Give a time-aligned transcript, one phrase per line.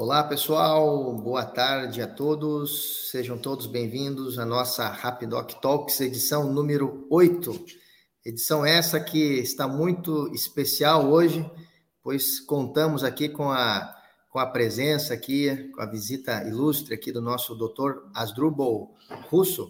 [0.00, 1.12] Olá, pessoal.
[1.12, 3.10] Boa tarde a todos.
[3.10, 7.66] Sejam todos bem-vindos à nossa Rapidoc Talks, edição número 8.
[8.24, 11.44] Edição essa que está muito especial hoje,
[12.00, 13.92] pois contamos aqui com a,
[14.30, 18.94] com a presença aqui, com a visita ilustre aqui do nosso doutor Asdrubal
[19.28, 19.68] Russo,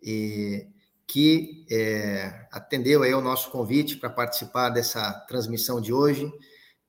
[0.00, 0.68] e,
[1.08, 6.32] que é, atendeu aí o nosso convite para participar dessa transmissão de hoje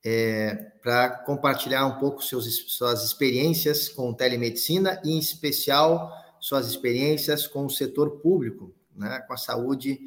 [0.06, 0.54] é,
[0.84, 7.66] para compartilhar um pouco seus, suas experiências com telemedicina e, em especial, suas experiências com
[7.66, 10.00] o setor público, né, com a saúde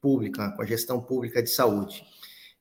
[0.00, 2.06] pública, com a gestão pública de saúde.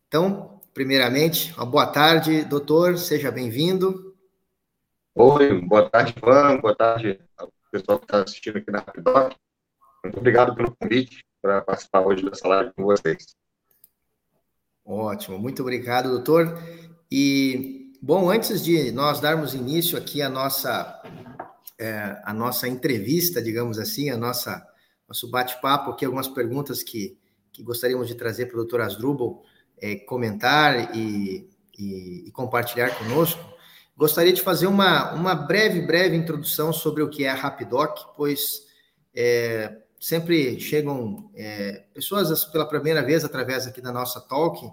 [0.07, 4.17] Então, primeiramente, uma boa tarde, doutor, seja bem-vindo.
[5.13, 9.35] Oi, boa tarde, Ivan, boa tarde ao pessoal que está assistindo aqui na Rapidoc.
[10.03, 13.35] Muito obrigado pelo convite para participar hoje dessa live com vocês.
[14.89, 16.59] Ótimo, muito obrigado, doutor.
[17.11, 20.99] E, bom, antes de nós darmos início aqui à nossa,
[21.77, 24.67] é, a nossa entrevista, digamos assim, a nossa
[25.07, 27.15] nosso bate-papo aqui, algumas perguntas que,
[27.51, 29.43] que gostaríamos de trazer para o doutor Asdrubal
[29.79, 33.43] é, comentar e, e, e, compartilhar conosco.
[33.95, 38.63] Gostaria de fazer uma, uma breve, breve introdução sobre o que é a Rapidoc, pois
[39.15, 44.65] é, sempre chegam é, pessoas pela primeira vez através aqui da nossa talk,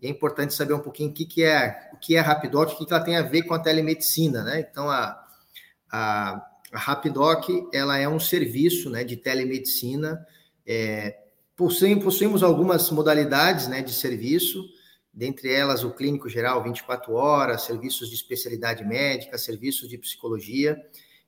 [0.00, 2.72] e é importante saber um pouquinho o que, que é o que é a Rapidoc,
[2.72, 4.60] o que, que ela tem a ver com a telemedicina, né?
[4.60, 5.22] Então, a,
[5.90, 10.24] a, a Rapidoc, ela é um serviço né, de telemedicina,
[10.66, 11.18] é,
[11.54, 14.64] possuímos, possuímos algumas modalidades né, de serviço,
[15.12, 20.80] dentre elas o clínico geral 24 horas, serviços de especialidade médica, serviços de psicologia,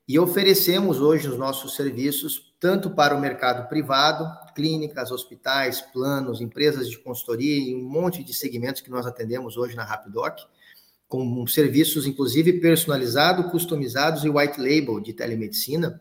[0.08, 6.88] e oferecemos hoje os nossos serviços tanto para o mercado privado, clínicas, hospitais, planos, empresas
[6.88, 10.38] de consultoria e um monte de segmentos que nós atendemos hoje na Rapidoc,
[11.08, 16.00] com serviços inclusive personalizados, customizados e white label de telemedicina.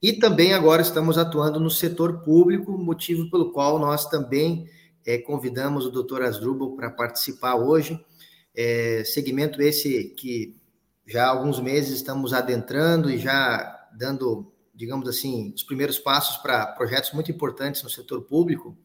[0.00, 4.68] E também agora estamos atuando no setor público, motivo pelo qual nós também
[5.04, 8.02] é, convidamos o doutor Asdrubal para participar hoje.
[8.54, 10.56] É, segmento esse que
[11.06, 16.66] já há alguns meses estamos adentrando e já dando, digamos assim, os primeiros passos para
[16.68, 18.76] projetos muito importantes no setor público.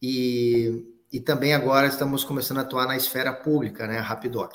[0.00, 4.54] E, e também agora estamos começando a atuar na esfera pública, né, a Rapidoc.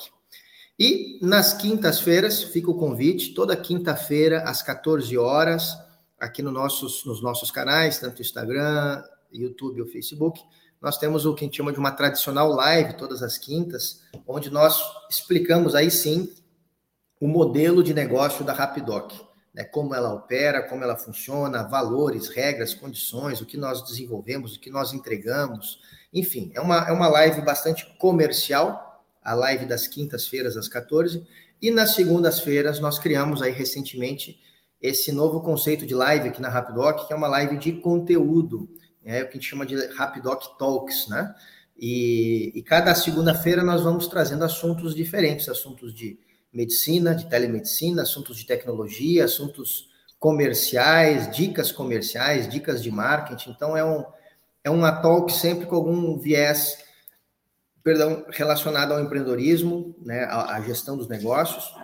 [0.78, 5.76] E nas quintas-feiras, fica o convite, toda quinta-feira, às 14 horas,
[6.18, 10.40] aqui no nossos, nos nossos canais, tanto Instagram, YouTube ou Facebook,
[10.80, 14.50] nós temos o que a gente chama de uma tradicional live, todas as quintas, onde
[14.50, 16.32] nós explicamos aí sim
[17.20, 19.12] o modelo de negócio da Rapidoc,
[19.54, 19.64] né?
[19.64, 24.70] como ela opera, como ela funciona, valores, regras, condições, o que nós desenvolvemos, o que
[24.70, 25.80] nós entregamos,
[26.12, 31.26] enfim, é uma, é uma live bastante comercial, a live das quintas-feiras às 14,
[31.60, 34.40] e nas segundas-feiras nós criamos aí recentemente
[34.80, 38.68] esse novo conceito de live aqui na Rapidoc, que é uma live de conteúdo,
[39.04, 41.34] é o que a gente chama de Rapidoc Talks, né?
[41.76, 46.18] E, e cada segunda-feira nós vamos trazendo assuntos diferentes, assuntos de
[46.52, 49.88] medicina, de telemedicina, assuntos de tecnologia, assuntos
[50.18, 53.50] comerciais, dicas comerciais, dicas de marketing.
[53.50, 54.04] Então, é um,
[54.64, 56.78] é uma talk sempre com algum viés,
[57.82, 61.74] perdão, relacionado ao empreendedorismo, né, à gestão dos negócios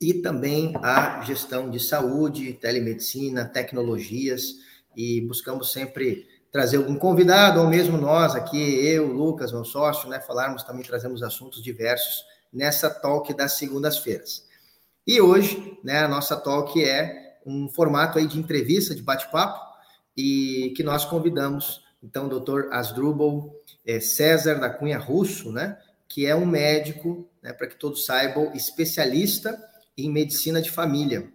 [0.00, 4.54] e também à gestão de saúde, telemedicina, tecnologias
[4.96, 10.20] e buscamos sempre trazer algum convidado ou mesmo nós aqui, eu, Lucas, meu sócio, né,
[10.20, 14.46] falarmos também trazemos assuntos diversos nessa talk das segundas-feiras.
[15.06, 19.58] E hoje, né, a nossa talk é um formato aí de entrevista, de bate-papo,
[20.16, 23.54] e que nós convidamos, então, o doutor Asdrubal
[23.86, 25.78] é, César da Cunha Russo, né,
[26.08, 29.58] que é um médico, né, para que todos saibam, especialista
[29.96, 31.32] em medicina de família,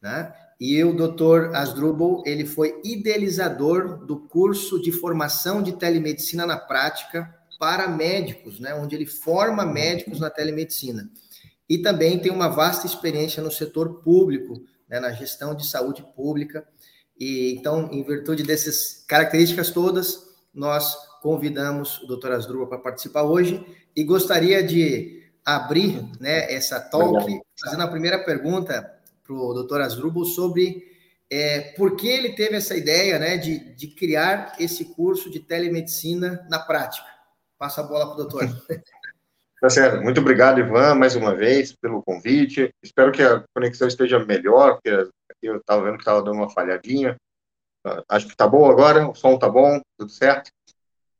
[0.00, 0.34] né?
[0.60, 7.34] E o doutor Asdrubal, ele foi idealizador do curso de formação de telemedicina na prática
[7.64, 11.08] para médicos, né, onde ele forma médicos na telemedicina.
[11.66, 16.62] E também tem uma vasta experiência no setor público, né, na gestão de saúde pública.
[17.18, 22.32] E então, em virtude dessas características todas, nós convidamos o Dr.
[22.32, 23.64] Asdrubal para participar hoje
[23.96, 27.46] e gostaria de abrir né, essa talk Obrigado.
[27.58, 28.94] fazendo a primeira pergunta
[29.26, 29.80] para o Dr.
[29.80, 30.84] Asdrubal sobre
[31.30, 36.46] é, por que ele teve essa ideia né, de, de criar esse curso de telemedicina
[36.50, 37.13] na prática.
[37.58, 38.42] Passa a bola para o doutor.
[39.60, 40.02] Tá certo.
[40.02, 42.70] Muito obrigado, Ivan, mais uma vez, pelo convite.
[42.82, 45.10] Espero que a conexão esteja melhor, porque
[45.40, 47.16] eu estava vendo que estava dando uma falhadinha.
[48.06, 50.50] Acho que está bom agora, o som está bom, tudo certo.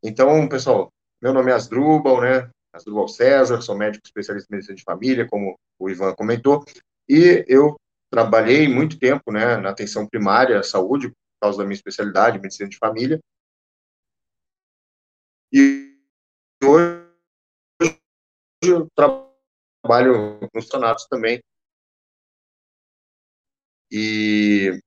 [0.03, 0.93] Então, pessoal,
[1.23, 2.51] meu nome é Asdrubal, né?
[2.71, 6.67] Asdrubal César, sou médico especialista em medicina de família, como o Ivan comentou,
[7.09, 7.77] e eu
[8.11, 12.77] trabalhei muito tempo né, na atenção primária, saúde, por causa da minha especialidade, medicina de
[12.77, 13.19] família.
[15.53, 15.84] E
[16.65, 17.05] hoje
[18.63, 21.43] eu trabalho nos sonatos também.
[23.91, 24.81] E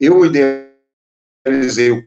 [0.00, 2.06] eu idealizei o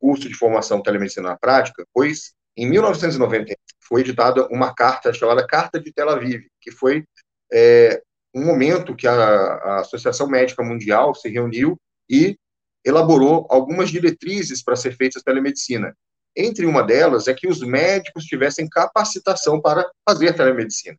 [0.00, 5.80] curso de formação telemedicina na prática, pois em 1990 foi editada uma carta chamada Carta
[5.80, 7.04] de Tel Aviv, que foi
[7.52, 8.02] é,
[8.34, 11.80] um momento que a, a Associação Médica Mundial se reuniu
[12.10, 12.36] e
[12.84, 15.94] elaborou algumas diretrizes para ser feita a telemedicina.
[16.36, 20.96] Entre uma delas é que os médicos tivessem capacitação para fazer telemedicina.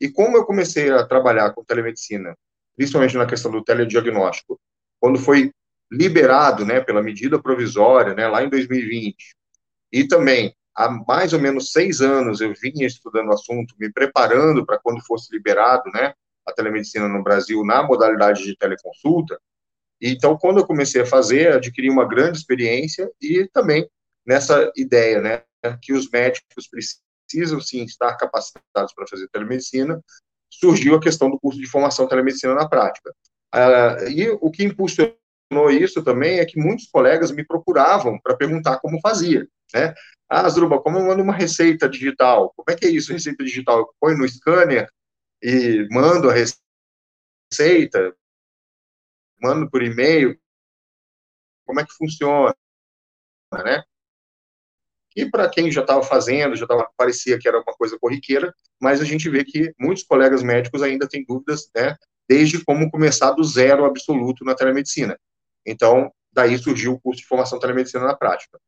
[0.00, 2.36] E como eu comecei a trabalhar com telemedicina,
[2.76, 4.58] principalmente na questão do telediagnóstico,
[5.00, 5.52] quando foi
[5.90, 9.34] liberado, né, pela medida provisória, né, lá em 2020,
[9.92, 14.64] e também há mais ou menos seis anos eu vinha estudando o assunto, me preparando
[14.64, 16.14] para quando fosse liberado, né,
[16.46, 19.38] a telemedicina no Brasil na modalidade de teleconsulta.
[20.00, 23.88] Então, quando eu comecei a fazer, adquiri uma grande experiência e também
[24.28, 25.42] nessa ideia, né,
[25.80, 30.04] que os médicos precisam sim estar capacitados para fazer telemedicina,
[30.52, 33.10] surgiu a questão do curso de formação telemedicina na prática.
[33.54, 35.16] Uh, e o que impulsionou
[35.70, 39.94] isso também é que muitos colegas me procuravam para perguntar como fazia, né?
[40.28, 42.52] Ah, Zruba, como eu mando uma receita digital?
[42.54, 43.78] Como é que é isso, receita digital?
[43.78, 44.86] Eu ponho no scanner
[45.42, 46.34] e mando a
[47.50, 48.14] receita,
[49.40, 50.38] mando por e-mail,
[51.64, 52.54] como é que funciona,
[53.64, 53.82] né?
[55.18, 59.00] E para quem já estava fazendo, já tava, parecia que era uma coisa corriqueira, mas
[59.00, 61.96] a gente vê que muitos colegas médicos ainda têm dúvidas, né,
[62.28, 65.18] desde como começar do zero absoluto na telemedicina.
[65.66, 68.60] Então, daí surgiu o curso de formação telemedicina na prática.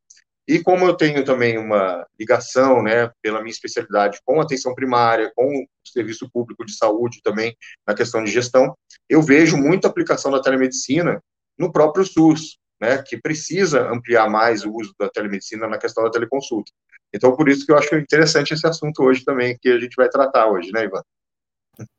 [0.49, 5.47] E como eu tenho também uma ligação, né, pela minha especialidade com atenção primária, com
[5.47, 7.57] o serviço público de saúde também,
[7.87, 8.77] na questão de gestão,
[9.09, 11.23] eu vejo muita aplicação da telemedicina
[11.57, 16.11] no próprio SUS, né, que precisa ampliar mais o uso da telemedicina na questão da
[16.11, 16.73] teleconsulta.
[17.13, 20.09] Então, por isso que eu acho interessante esse assunto hoje também, que a gente vai
[20.09, 21.03] tratar hoje, né, Ivan?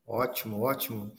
[0.06, 1.12] Ótimo, ótimo.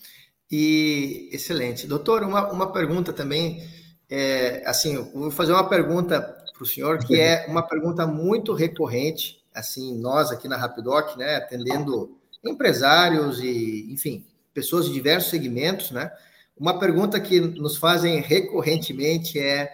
[0.51, 1.88] E excelente.
[1.88, 3.68] Doutor, uma, uma pergunta também,
[4.10, 6.21] é, assim, vou fazer uma pergunta
[6.54, 11.36] para o senhor, que é uma pergunta muito recorrente, assim, nós aqui na Rapidoc, né,
[11.36, 16.12] atendendo empresários e, enfim, pessoas de diversos segmentos, né,
[16.58, 19.72] uma pergunta que nos fazem recorrentemente é,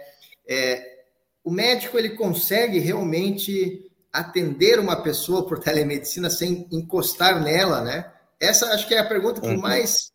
[0.48, 1.00] é
[1.44, 8.12] o médico ele consegue realmente atender uma pessoa por telemedicina sem encostar nela, né?
[8.40, 9.60] Essa acho que é a pergunta que uhum.
[9.60, 10.12] mais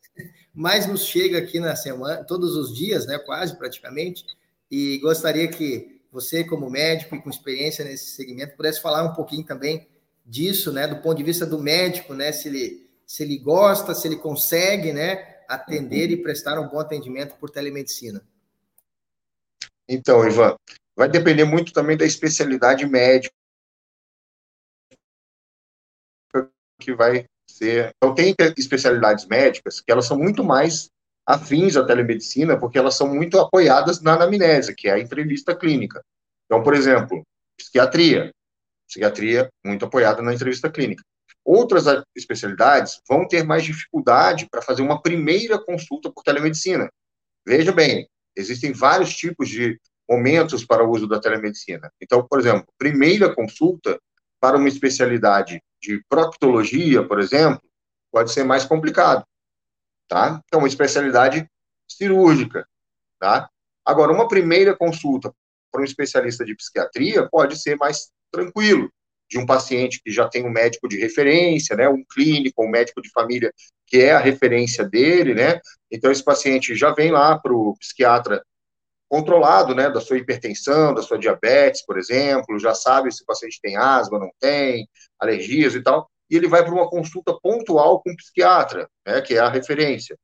[0.54, 3.18] mais nos chega aqui na semana, todos os dias, né?
[3.18, 4.24] Quase praticamente.
[4.70, 9.44] E gostaria que você, como médico e com experiência nesse segmento, pudesse falar um pouquinho
[9.44, 9.88] também
[10.24, 10.86] disso, né?
[10.86, 12.30] Do ponto de vista do médico, né?
[12.30, 15.33] Se ele se ele gosta, se ele consegue, né?
[15.48, 18.22] Atender e prestar um bom atendimento por telemedicina?
[19.88, 20.56] Então, Ivan,
[20.96, 23.34] vai depender muito também da especialidade médica
[26.80, 27.92] que vai ser.
[27.96, 30.90] Então, tem especialidades médicas que elas são muito mais
[31.26, 36.04] afins à telemedicina, porque elas são muito apoiadas na anamnese, que é a entrevista clínica.
[36.46, 37.22] Então, por exemplo,
[37.56, 38.30] psiquiatria.
[38.86, 41.02] Psiquiatria muito apoiada na entrevista clínica.
[41.44, 41.84] Outras
[42.16, 46.90] especialidades vão ter mais dificuldade para fazer uma primeira consulta por telemedicina.
[47.46, 51.92] Veja bem, existem vários tipos de momentos para o uso da telemedicina.
[52.00, 54.00] Então, por exemplo, primeira consulta
[54.40, 57.62] para uma especialidade de proctologia, por exemplo,
[58.10, 59.24] pode ser mais complicado,
[60.08, 60.40] tá?
[60.46, 61.46] Então, uma especialidade
[61.88, 62.66] cirúrgica,
[63.18, 63.48] tá?
[63.84, 65.34] Agora, uma primeira consulta
[65.70, 68.90] para um especialista de psiquiatria pode ser mais tranquilo,
[69.34, 73.02] de um paciente que já tem um médico de referência, né, um clínico, um médico
[73.02, 73.52] de família
[73.84, 75.60] que é a referência dele, né,
[75.90, 78.44] então esse paciente já vem lá para o psiquiatra
[79.08, 83.58] controlado, né, da sua hipertensão, da sua diabetes, por exemplo, já sabe se o paciente
[83.60, 84.88] tem asma, não tem,
[85.18, 89.34] alergias e tal, e ele vai para uma consulta pontual com o psiquiatra, né, que
[89.34, 90.16] é a referência.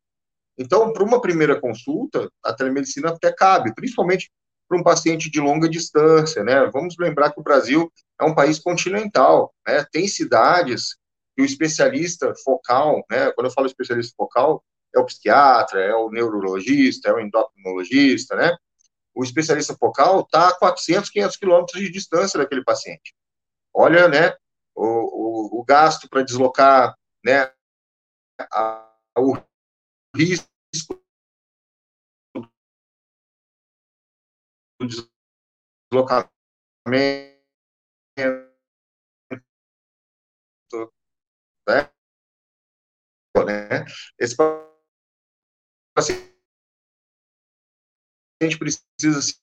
[0.56, 4.30] Então, para uma primeira consulta, a telemedicina até cabe, principalmente
[4.70, 6.64] para um paciente de longa distância, né?
[6.72, 9.84] Vamos lembrar que o Brasil é um país continental, né?
[9.90, 10.96] Tem cidades
[11.34, 13.32] que o especialista focal, né?
[13.32, 14.62] Quando eu falo especialista focal,
[14.94, 18.56] é o psiquiatra, é o neurologista, é o endocrinologista, né?
[19.12, 23.12] O especialista focal está a 400, 500 quilômetros de distância daquele paciente.
[23.74, 24.36] Olha, né?
[24.72, 27.50] O, o, o gasto para deslocar, né?
[28.52, 29.36] A, o
[30.14, 30.49] risco
[34.86, 36.30] deslocamento
[43.46, 43.84] né?
[44.18, 44.36] Esse
[45.94, 46.28] paciente
[48.58, 49.40] precisa se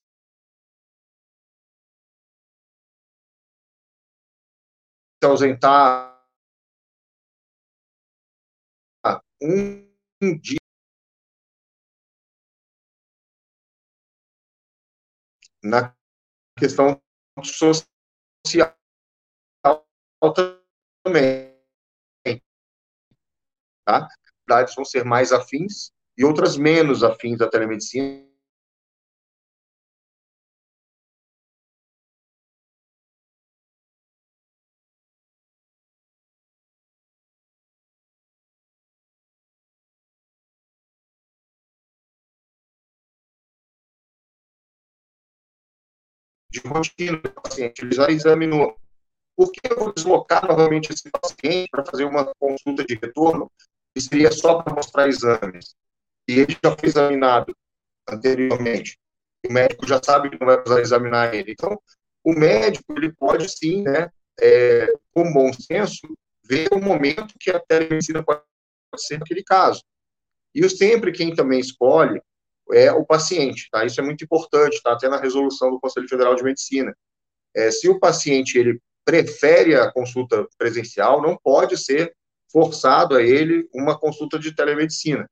[5.24, 6.18] ausentar
[9.40, 10.57] um dia
[15.62, 15.94] na
[16.58, 17.00] questão
[17.44, 17.86] social
[21.04, 21.56] também.
[23.84, 24.08] Tá?
[24.46, 28.27] Atividades vão ser mais afins e outras menos afins da telemedicina.
[46.60, 48.76] De rotina do paciente, ele já examinou
[49.38, 53.48] por que eu vou deslocar novamente esse paciente para fazer uma consulta de retorno
[53.94, 55.76] e seria só para mostrar exames?
[56.28, 57.56] E ele já foi examinado
[58.08, 58.98] anteriormente.
[59.46, 61.52] O médico já sabe que não vai precisar examinar ele.
[61.52, 61.80] Então,
[62.24, 64.10] o médico, ele pode sim, né,
[64.40, 68.42] é, com bom senso, ver o momento que a telemedicina pode
[68.96, 69.84] ser naquele caso.
[70.52, 72.20] E sempre quem também escolhe
[72.72, 73.84] é o paciente, tá?
[73.84, 74.92] Isso é muito importante, tá?
[74.92, 76.96] Até na resolução do Conselho Federal de Medicina.
[77.54, 82.14] É, se o paciente ele prefere a consulta presencial, não pode ser
[82.50, 85.28] forçado a ele uma consulta de telemedicina.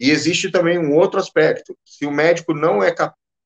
[0.00, 2.94] E existe também um outro aspecto: se o médico não é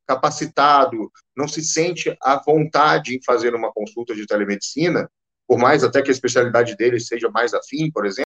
[0.06, 5.10] capacitado, não se sente à vontade em fazer uma consulta de telemedicina,
[5.46, 8.30] por mais até que a especialidade dele seja mais afim, por exemplo,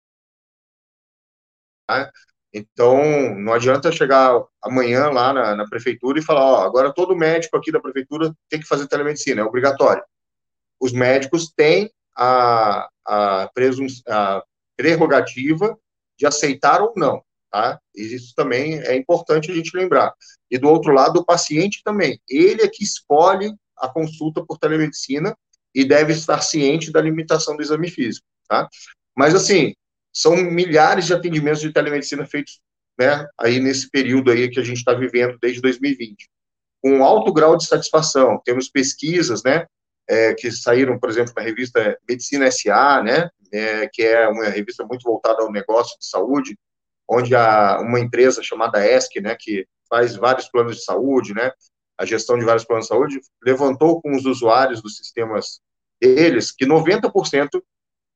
[1.90, 2.10] né?
[2.54, 7.56] Então não adianta chegar amanhã lá na, na prefeitura e falar, ó, agora todo médico
[7.56, 10.02] aqui da prefeitura tem que fazer telemedicina, é obrigatório
[10.84, 14.44] os médicos têm a, a, presum, a
[14.76, 15.78] prerrogativa
[16.18, 17.80] de aceitar ou não, tá?
[17.94, 20.12] Isso também é importante a gente lembrar.
[20.50, 22.20] E do outro lado, o paciente também.
[22.28, 25.34] Ele é que escolhe a consulta por telemedicina
[25.74, 28.68] e deve estar ciente da limitação do exame físico, tá?
[29.16, 29.74] Mas, assim,
[30.14, 32.60] são milhares de atendimentos de telemedicina feitos,
[32.98, 36.30] né, aí nesse período aí que a gente está vivendo desde 2020.
[36.80, 39.66] Com alto grau de satisfação, temos pesquisas, né,
[40.08, 44.84] é, que saíram, por exemplo, na revista Medicina SA, né, é, que é uma revista
[44.84, 46.56] muito voltada ao negócio de saúde,
[47.08, 51.50] onde há uma empresa chamada ESC, né, que faz vários planos de saúde, né,
[51.98, 55.60] a gestão de vários planos de saúde, levantou com os usuários dos sistemas
[56.00, 57.62] deles que 90%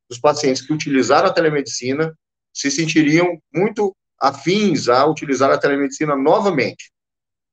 [0.09, 2.15] dos pacientes que utilizaram a telemedicina
[2.53, 6.91] se sentiriam muito afins a utilizar a telemedicina novamente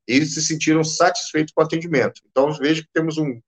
[0.08, 2.22] e se sentiram satisfeitos com o atendimento.
[2.30, 3.40] Então, vejo que temos um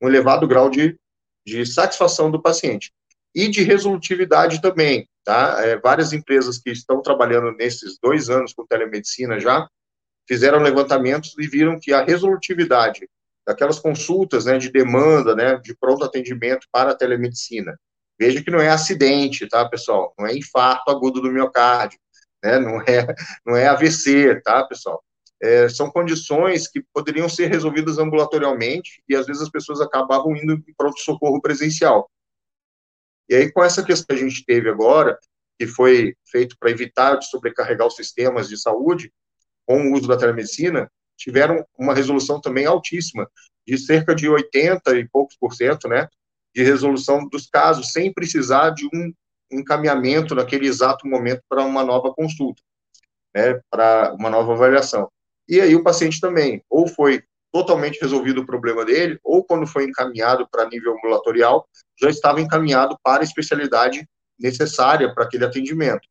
[0.00, 0.98] um elevado grau de,
[1.46, 2.92] de satisfação do paciente.
[3.34, 5.58] E de resolutividade também, tá?
[5.60, 9.68] É, várias empresas que estão trabalhando nesses dois anos com telemedicina já
[10.26, 13.08] fizeram levantamentos e viram que a resolutividade
[13.46, 17.78] daquelas consultas, né, de demanda, né, de pronto atendimento para a telemedicina.
[18.18, 20.14] Veja que não é acidente, tá, pessoal?
[20.18, 21.98] Não é infarto agudo do miocárdio,
[22.42, 22.58] né?
[22.58, 23.06] Não é,
[23.44, 25.02] não é AVC, tá, pessoal?
[25.42, 30.54] é, são condições que poderiam ser resolvidas ambulatorialmente e às vezes as pessoas acabavam indo
[30.54, 32.10] em pronto-socorro presencial.
[33.28, 35.18] E aí, com essa questão que a gente teve agora,
[35.58, 39.12] que foi feito para evitar de sobrecarregar os sistemas de saúde,
[39.66, 43.28] com o uso da telemedicina, tiveram uma resolução também altíssima,
[43.66, 46.08] de cerca de 80 e poucos por cento, né,
[46.56, 49.12] de resolução dos casos, sem precisar de um
[49.52, 52.62] encaminhamento naquele exato momento para uma nova consulta,
[53.34, 55.10] né, para uma nova avaliação.
[55.46, 57.22] E aí o paciente também, ou foi
[57.52, 61.68] totalmente resolvido o problema dele, ou quando foi encaminhado para nível ambulatorial,
[62.00, 64.08] já estava encaminhado para a especialidade
[64.38, 66.08] necessária para aquele atendimento.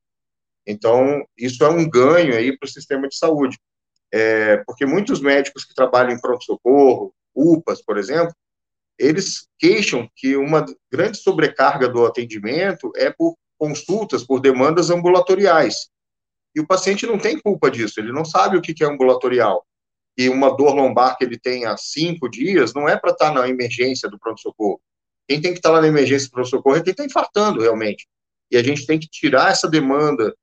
[0.66, 3.58] Então, isso é um ganho aí para o sistema de saúde.
[4.14, 8.34] É, porque muitos médicos que trabalham em pronto-socorro, UPAs, por exemplo,
[8.98, 15.90] eles queixam que uma grande sobrecarga do atendimento é por consultas, por demandas ambulatoriais.
[16.56, 19.66] E o paciente não tem culpa disso, ele não sabe o que é ambulatorial.
[20.18, 23.42] E uma dor lombar que ele tem há cinco dias não é para estar tá
[23.42, 24.80] na emergência do pronto-socorro.
[25.28, 28.08] Quem tem que estar tá lá na emergência do pronto-socorro é quem está infartando realmente.
[28.50, 30.34] E a gente tem que tirar essa demanda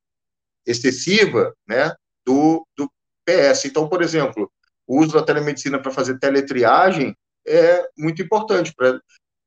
[0.67, 1.95] excessiva né,
[2.27, 2.91] do, do
[3.25, 3.65] PS.
[3.65, 4.53] Então, por exemplo,
[4.87, 9.01] o uso da telemedicina para fazer teletriagem é muito importante para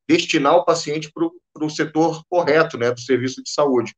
[0.08, 3.94] destinar o paciente para o setor correto né, do serviço de saúde.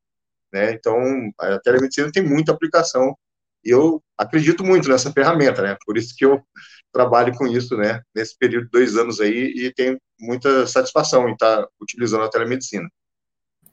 [0.52, 0.72] Né?
[0.72, 0.98] Então,
[1.38, 3.14] a telemedicina tem muita aplicação
[3.64, 5.76] e eu acredito muito nessa ferramenta, né?
[5.84, 6.40] Por isso que eu
[6.92, 8.00] trabalho com isso, né?
[8.14, 12.88] Nesse período de dois anos aí e tenho muita satisfação em estar utilizando a telemedicina.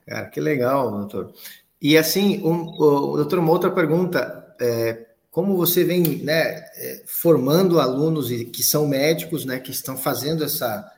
[0.08, 1.34] Cara, que legal, doutor.
[1.82, 4.56] E assim, um, um, doutor, uma outra pergunta.
[4.60, 5.05] É,
[5.36, 10.90] como você vem né, é, formando alunos que são médicos, né, que estão fazendo essa,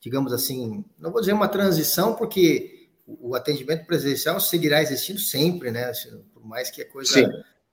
[0.00, 5.92] digamos assim, não vou dizer uma transição, porque o atendimento presencial seguirá existindo sempre, né?
[6.32, 7.30] Por mais que a coisa Sim.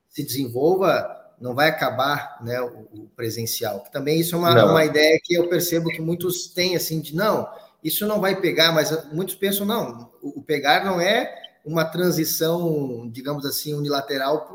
[0.09, 3.79] se desenvolva, não vai acabar né, o, presencial.
[3.89, 7.47] Também isso é uma, uma ideia que eu percebo que muitos têm, assim, de não,
[7.81, 13.45] isso não vai pegar, mas muitos pensam, não, o pegar não é uma transição, digamos
[13.45, 14.49] assim, unilateral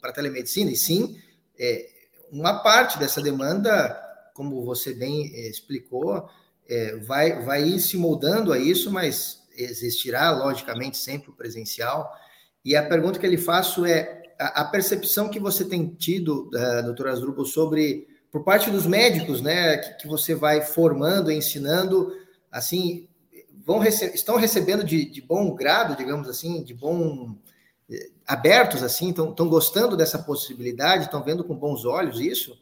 [0.00, 1.16] para a telemedicina, e sim
[1.58, 1.86] é,
[2.30, 3.98] uma parte dessa demanda,
[4.34, 6.28] como você bem é, explicou,
[6.68, 12.10] é, vai, vai se moldando a isso, mas existirá, logicamente, sempre o presencial.
[12.64, 16.82] E a pergunta que ele faço é a, a percepção que você tem tido, uh,
[16.84, 22.12] doutora Asdrubal, sobre, por parte dos médicos, né, que, que você vai formando, ensinando,
[22.50, 23.08] assim,
[23.64, 27.36] vão rece estão recebendo de, de, bom grado, digamos assim, de bom
[27.90, 32.56] eh, abertos assim, estão gostando dessa possibilidade, estão vendo com bons olhos isso?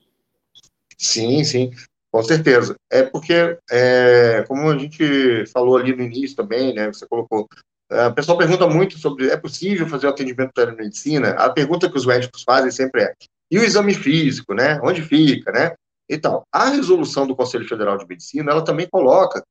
[0.96, 1.70] Sim, sim,
[2.12, 2.76] com certeza.
[2.90, 7.48] É porque, é, como a gente falou ali no início também, né, você colocou,
[7.90, 11.30] a eh, pessoa pergunta muito sobre, é possível fazer o atendimento de telemedicina?
[11.30, 13.14] A pergunta que os médicos fazem sempre é,
[13.50, 15.74] e o exame físico, né, onde fica, né,
[16.08, 16.42] e tal.
[16.52, 19.42] A resolução do Conselho Federal de Medicina, ela também coloca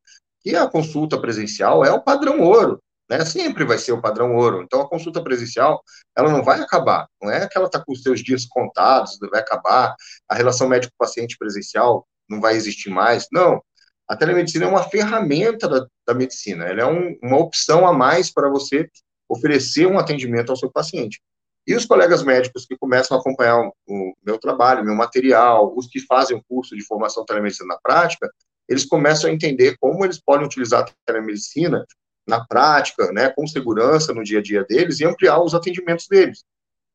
[0.42, 3.26] que a consulta presencial é o padrão ouro, né?
[3.26, 4.62] Sempre vai ser o padrão ouro.
[4.62, 5.82] Então, a consulta presencial,
[6.16, 7.08] ela não vai acabar.
[7.22, 9.96] Não é que ela está com os seus dias contados, vai acabar.
[10.30, 13.28] A relação médico-paciente presencial não vai existir mais.
[13.32, 13.62] Não.
[14.08, 16.66] A telemedicina é uma ferramenta da, da medicina.
[16.66, 18.88] Ela é um, uma opção a mais para você
[19.28, 21.22] oferecer um atendimento ao seu paciente.
[21.68, 25.88] E os colegas médicos que começam a acompanhar o, o meu trabalho, meu material, os
[25.88, 28.30] que fazem o curso de formação telemedicina na prática,
[28.68, 31.86] eles começam a entender como eles podem utilizar a telemedicina
[32.28, 36.44] na prática, né, com segurança no dia a dia deles e ampliar os atendimentos deles.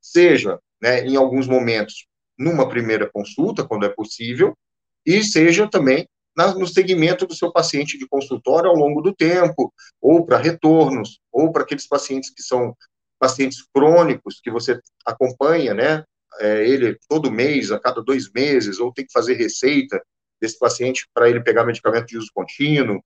[0.00, 2.06] Seja, né, em alguns momentos,
[2.38, 4.56] numa primeira consulta, quando é possível,
[5.04, 9.72] e seja também na, no segmento do seu paciente de consultório ao longo do tempo,
[10.00, 12.76] ou para retornos, ou para aqueles pacientes que são
[13.24, 16.04] pacientes crônicos, que você acompanha, né,
[16.40, 19.98] é, ele todo mês, a cada dois meses, ou tem que fazer receita,
[20.38, 23.02] desse paciente para ele pegar medicamento de uso contínuo,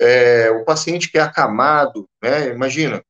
[0.00, 3.00] é, o paciente que é acamado, né, imagina,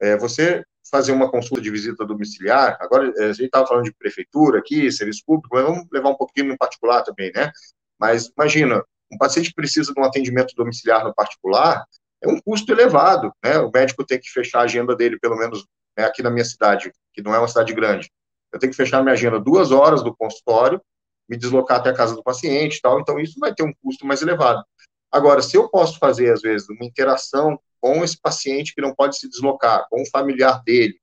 [0.00, 3.92] é, você fazer uma consulta de visita domiciliar, agora é, a gente estava falando de
[3.92, 7.50] prefeitura aqui, serviço público, mas vamos levar um pouquinho no particular também, né,
[7.98, 11.84] mas imagina, um paciente precisa de um atendimento domiciliar no particular,
[12.22, 15.66] é um custo elevado, né, o médico tem que fechar a agenda dele, pelo menos
[15.98, 18.08] né, aqui na minha cidade, que não é uma cidade grande,
[18.52, 20.80] eu tenho que fechar minha agenda duas horas do consultório,
[21.28, 24.22] me deslocar até a casa do paciente tal, então isso vai ter um custo mais
[24.22, 24.64] elevado.
[25.10, 29.18] Agora, se eu posso fazer, às vezes, uma interação com esse paciente que não pode
[29.18, 30.98] se deslocar, com o familiar dele,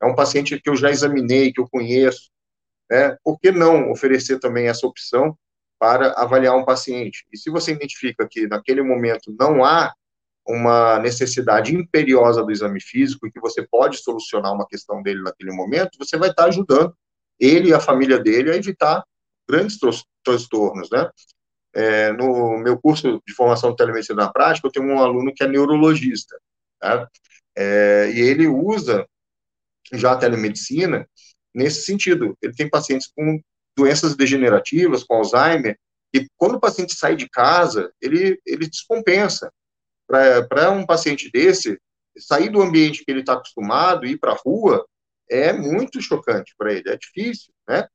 [0.00, 2.30] é um paciente que eu já examinei, que eu conheço,
[2.90, 5.36] né, por que não oferecer também essa opção
[5.78, 7.26] para avaliar um paciente?
[7.32, 9.92] E se você identifica que naquele momento não há
[10.46, 15.52] uma necessidade imperiosa do exame físico e que você pode solucionar uma questão dele naquele
[15.52, 16.94] momento, você vai estar ajudando
[17.38, 19.04] ele e a família dele a evitar
[19.48, 19.78] grandes
[20.24, 21.10] transtornos, né?
[21.74, 25.44] É, no meu curso de formação de telemedicina na prática, eu tenho um aluno que
[25.44, 26.34] é neurologista,
[26.80, 27.08] tá?
[27.56, 29.06] É, e ele usa
[29.92, 31.06] já a telemedicina
[31.54, 32.36] nesse sentido.
[32.40, 33.40] Ele tem pacientes com
[33.76, 35.78] doenças degenerativas, com Alzheimer,
[36.14, 39.52] e quando o paciente sai de casa, ele, ele descompensa.
[40.06, 41.78] Para um paciente desse,
[42.18, 44.86] sair do ambiente que ele está acostumado e ir para a rua
[45.28, 47.86] é muito chocante para ele, é difícil, né?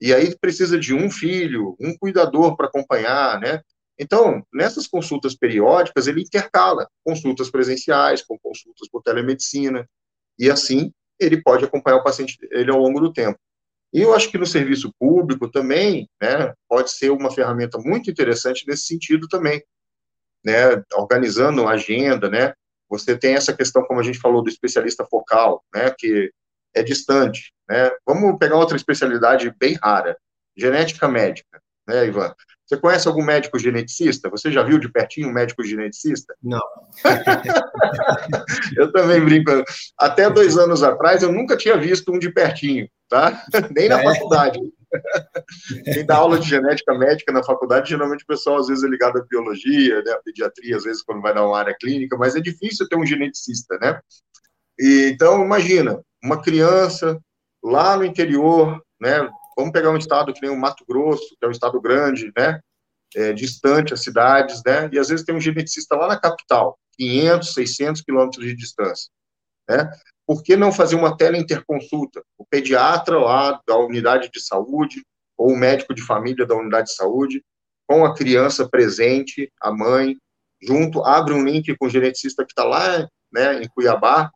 [0.00, 3.60] E aí precisa de um filho, um cuidador para acompanhar, né?
[3.98, 9.88] Então, nessas consultas periódicas, ele intercala consultas presenciais com consultas por telemedicina,
[10.38, 13.38] e assim ele pode acompanhar o paciente ele ao longo do tempo.
[13.92, 18.64] E eu acho que no serviço público também, né, pode ser uma ferramenta muito interessante
[18.66, 19.62] nesse sentido também,
[20.44, 22.52] né, organizando a agenda, né,
[22.88, 26.30] você tem essa questão, como a gente falou, do especialista focal, né, que
[26.74, 27.90] é distante, né?
[28.06, 30.16] Vamos pegar outra especialidade bem rara,
[30.56, 32.34] genética médica, né, Ivan?
[32.66, 34.30] Você conhece algum médico geneticista?
[34.30, 36.34] Você já viu de pertinho um médico geneticista?
[36.42, 36.62] Não.
[38.76, 39.50] eu também brinco.
[39.98, 43.44] Até dois anos atrás, eu nunca tinha visto um de pertinho, tá?
[43.76, 44.02] Nem na é.
[44.02, 44.58] faculdade.
[45.84, 49.18] Quem dá aula de genética médica na faculdade, geralmente o pessoal às vezes é ligado
[49.18, 52.40] à biologia, né, à pediatria, às vezes quando vai dar uma área clínica, mas é
[52.40, 54.00] difícil ter um geneticista, né?
[54.78, 57.18] E, então, imagina, uma criança
[57.62, 59.28] lá no interior, né?
[59.56, 62.60] Vamos pegar um estado que nem o Mato Grosso, que é um estado grande, né?
[63.14, 64.88] É, distante as cidades, né?
[64.92, 66.78] E às vezes tem um geneticista lá na capital.
[66.98, 69.10] 500, 600 quilômetros de distância,
[69.68, 69.90] né?
[70.26, 72.22] Por que não fazer uma teleinterconsulta?
[72.38, 75.04] O pediatra lá da unidade de saúde
[75.36, 77.44] ou o médico de família da unidade de saúde,
[77.86, 80.16] com a criança presente, a mãe,
[80.62, 84.30] junto, abre um link com o geneticista que está lá né, em Cuiabá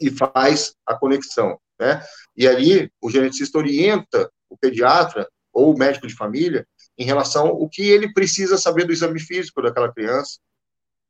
[0.00, 1.58] e faz a conexão.
[1.78, 2.02] Né?
[2.36, 7.68] E aí o geneticista orienta o pediatra ou o médico de família em relação ao
[7.68, 10.38] que ele precisa saber do exame físico daquela criança,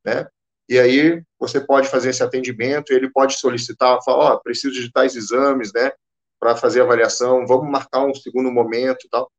[0.05, 0.27] né?
[0.69, 4.91] E aí você pode fazer esse atendimento, ele pode solicitar, falar, ó, oh, preciso de
[4.91, 5.91] tais exames, né,
[6.39, 9.31] para fazer avaliação, vamos marcar um segundo momento e tal,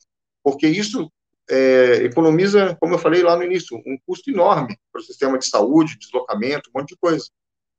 [0.43, 1.09] porque isso
[1.49, 5.47] é, economiza, como eu falei lá no início, um custo enorme para o sistema de
[5.47, 7.27] saúde, deslocamento, um monte de coisa.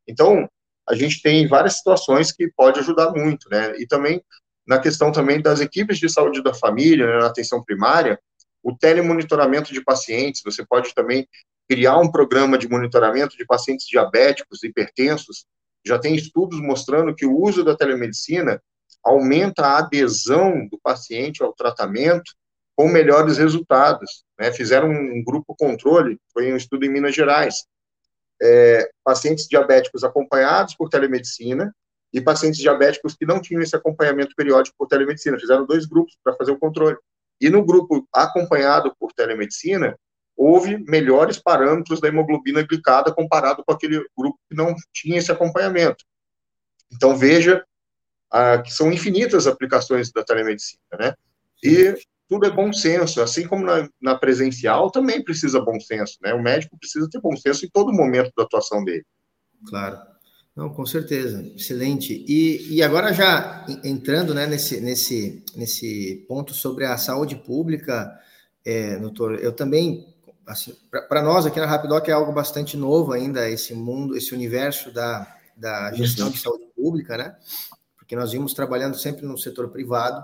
[0.07, 0.49] Então,
[0.87, 4.23] a gente tem várias situações que pode ajudar muito, né, e também
[4.65, 8.17] na questão também das equipes de saúde da família, né, na atenção primária,
[8.63, 11.27] o telemonitoramento de pacientes, você pode também
[11.69, 15.45] criar um programa de monitoramento de pacientes diabéticos, hipertensos.
[15.85, 18.61] Já tem estudos mostrando que o uso da telemedicina
[19.03, 22.33] aumenta a adesão do paciente ao tratamento
[22.75, 24.23] com melhores resultados.
[24.39, 24.51] Né?
[24.51, 27.65] Fizeram um grupo controle, foi um estudo em Minas Gerais.
[28.43, 31.73] É, pacientes diabéticos acompanhados por telemedicina
[32.11, 35.39] e pacientes diabéticos que não tinham esse acompanhamento periódico por telemedicina.
[35.39, 36.97] Fizeram dois grupos para fazer o controle.
[37.39, 39.97] E no grupo acompanhado por telemedicina,
[40.41, 46.03] houve melhores parâmetros da hemoglobina glicada comparado com aquele grupo que não tinha esse acompanhamento.
[46.91, 47.63] Então, veja
[48.31, 51.13] ah, que são infinitas aplicações da telemedicina, né?
[51.63, 51.95] E
[52.27, 56.33] tudo é bom senso, assim como na, na, presencial também precisa bom senso, né?
[56.33, 59.05] O médico precisa ter bom senso em todo momento da atuação dele.
[59.67, 59.99] Claro.
[60.55, 62.25] Não, com certeza, excelente.
[62.27, 68.11] E, e agora já entrando né, nesse, nesse, nesse ponto sobre a saúde pública,
[68.65, 70.10] é, doutor, eu também
[70.51, 70.75] assim,
[71.07, 75.35] para nós aqui na Rapidoc é algo bastante novo ainda, esse mundo, esse universo da,
[75.55, 77.35] da gestão de saúde pública, né?
[77.97, 80.23] Porque nós vimos trabalhando sempre no setor privado,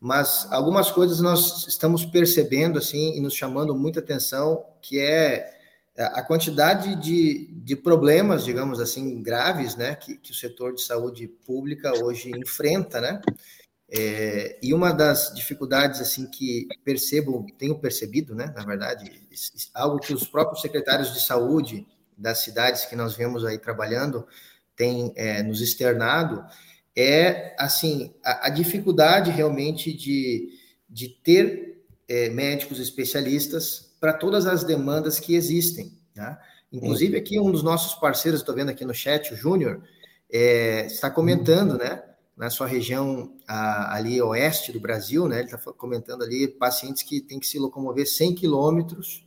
[0.00, 5.52] mas algumas coisas nós estamos percebendo, assim, e nos chamando muita atenção, que é
[5.98, 11.26] a quantidade de, de problemas, digamos assim, graves, né, que, que o setor de saúde
[11.26, 13.20] pública hoje enfrenta, né?
[13.88, 19.10] É, e uma das dificuldades assim que percebo, tenho percebido, né, na verdade,
[19.72, 21.86] algo que os próprios secretários de saúde
[22.18, 24.26] das cidades que nós vemos aí trabalhando
[24.74, 26.44] têm é, nos externado,
[26.96, 30.50] é assim a, a, dificuldade realmente de,
[30.88, 35.92] de ter é, médicos especialistas para todas as demandas que existem.
[36.14, 36.36] Né?
[36.72, 39.82] Inclusive aqui um dos nossos parceiros, estou vendo aqui no chat, o Júnior,
[40.30, 42.02] é, está comentando, né?
[42.36, 45.38] Na sua região a, ali oeste do Brasil, né?
[45.38, 49.26] Ele está comentando ali pacientes que têm que se locomover 100 quilômetros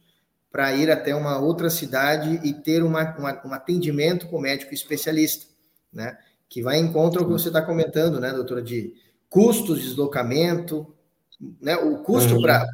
[0.52, 5.48] para ir até uma outra cidade e ter uma, uma, um atendimento com médico especialista,
[5.92, 6.18] né?
[6.48, 8.94] Que vai em contra o que você está comentando, né, doutora, de
[9.30, 10.94] custos de deslocamento,
[11.60, 11.76] né?
[11.78, 12.42] O custo uhum.
[12.42, 12.68] para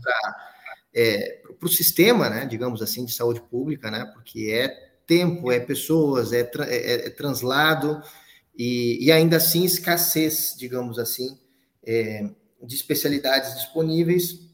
[0.93, 4.05] é, o sistema, né, digamos assim, de saúde pública, né?
[4.13, 4.67] Porque é
[5.07, 8.01] tempo, é pessoas, é, é, é translado,
[8.57, 11.37] e, e ainda assim escassez, digamos assim,
[11.83, 12.29] é,
[12.61, 14.45] de especialidades disponíveis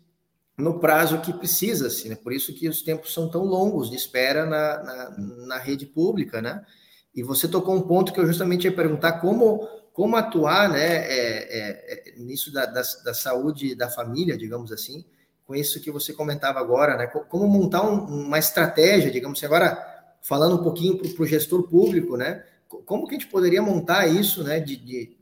[0.57, 2.15] no prazo que precisa, assim, né?
[2.15, 6.41] Por isso que os tempos são tão longos de espera na, na, na, rede pública,
[6.41, 6.63] né?
[7.15, 11.59] E você tocou um ponto que eu justamente ia perguntar como, como atuar, né, é,
[11.59, 15.03] é, é nisso da, da, da, saúde da família, digamos assim,
[15.45, 17.07] com isso que você comentava agora, né?
[17.07, 19.77] Como montar um, uma estratégia, digamos assim, agora
[20.21, 22.43] falando um pouquinho para o gestor público, né?
[22.85, 24.59] Como que a gente poderia montar isso, né?
[24.59, 25.17] De, de...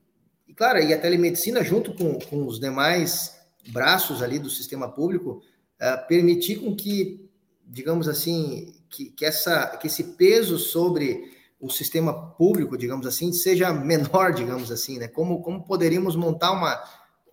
[0.47, 3.37] E claro, e a telemedicina junto com, com os demais
[3.69, 5.41] braços ali do sistema público
[5.81, 7.29] uh, permitir com que,
[7.65, 13.71] digamos assim, que, que, essa, que esse peso sobre o sistema público, digamos assim, seja
[13.73, 15.07] menor, digamos assim, né?
[15.07, 16.81] Como, como poderíamos montar uma,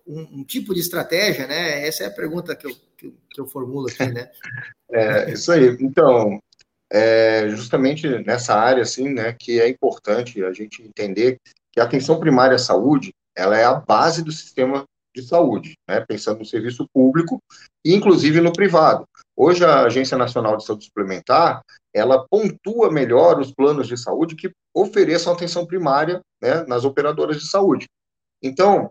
[0.05, 1.87] um, um tipo de estratégia, né?
[1.87, 4.29] Essa é a pergunta que eu, que, que eu formulo aqui, né?
[4.89, 5.75] É, isso aí.
[5.81, 6.41] Então,
[6.91, 11.37] é justamente nessa área, assim, né, que é importante a gente entender
[11.71, 14.83] que a atenção primária à saúde, ela é a base do sistema
[15.15, 17.39] de saúde, né, pensando no serviço público
[17.83, 19.05] e inclusive no privado.
[19.35, 21.61] Hoje a Agência Nacional de Saúde Suplementar,
[21.93, 27.47] ela pontua melhor os planos de saúde que ofereçam atenção primária, né, nas operadoras de
[27.49, 27.85] saúde.
[28.41, 28.89] Então,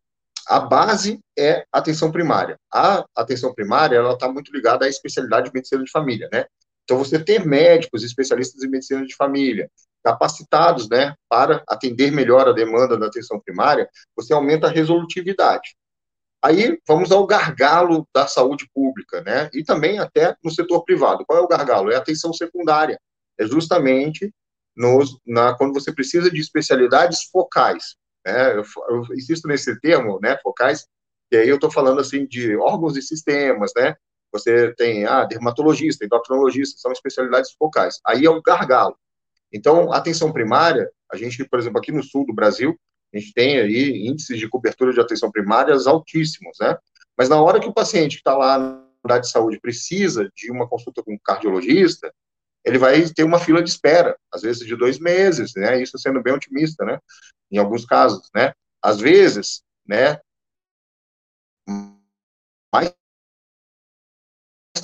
[0.48, 2.56] a base é atenção primária.
[2.72, 6.46] A atenção primária, ela está muito ligada à especialidade de medicina de família, né?
[6.86, 9.68] Então, você ter médicos, especialistas em medicina de família,
[10.04, 15.76] capacitados, né, para atender melhor a demanda da atenção primária, você aumenta a resolutividade.
[16.40, 21.24] Aí, vamos ao gargalo da saúde pública, né, e também até no setor privado.
[21.26, 21.90] Qual é o gargalo?
[21.90, 23.00] É a atenção secundária.
[23.36, 24.32] é justamente
[24.76, 27.96] nos, na, quando você precisa de especialidades focais.
[28.24, 28.56] Né?
[28.56, 30.86] Eu, eu insisto nesse termo, né, focais,
[31.32, 33.96] e aí eu estou falando assim de órgãos e sistemas, né?
[34.38, 38.00] Você tem ah, dermatologista, endocrinologista, são especialidades focais.
[38.06, 38.96] Aí é o gargalo.
[39.52, 42.78] Então, atenção primária, a gente, por exemplo, aqui no sul do Brasil,
[43.14, 46.76] a gente tem aí índices de cobertura de atenção primária altíssimos, né?
[47.16, 50.68] Mas na hora que o paciente está lá na unidade de saúde precisa de uma
[50.68, 52.12] consulta com um cardiologista,
[52.64, 55.80] ele vai ter uma fila de espera, às vezes de dois meses, né?
[55.80, 56.98] Isso sendo bem otimista, né?
[57.50, 58.52] Em alguns casos, né?
[58.82, 60.18] Às vezes, né?
[62.72, 62.92] Mais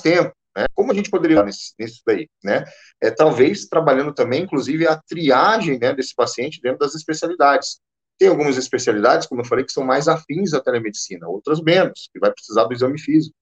[0.03, 0.65] tempo, né?
[0.75, 2.63] Como a gente poderia nesse, nisso daí, né?
[3.01, 7.79] É talvez trabalhando também, inclusive, a triagem né, desse paciente dentro das especialidades.
[8.17, 12.19] Tem algumas especialidades, como eu falei, que são mais afins à telemedicina, outras menos, que
[12.19, 13.35] vai precisar do exame físico.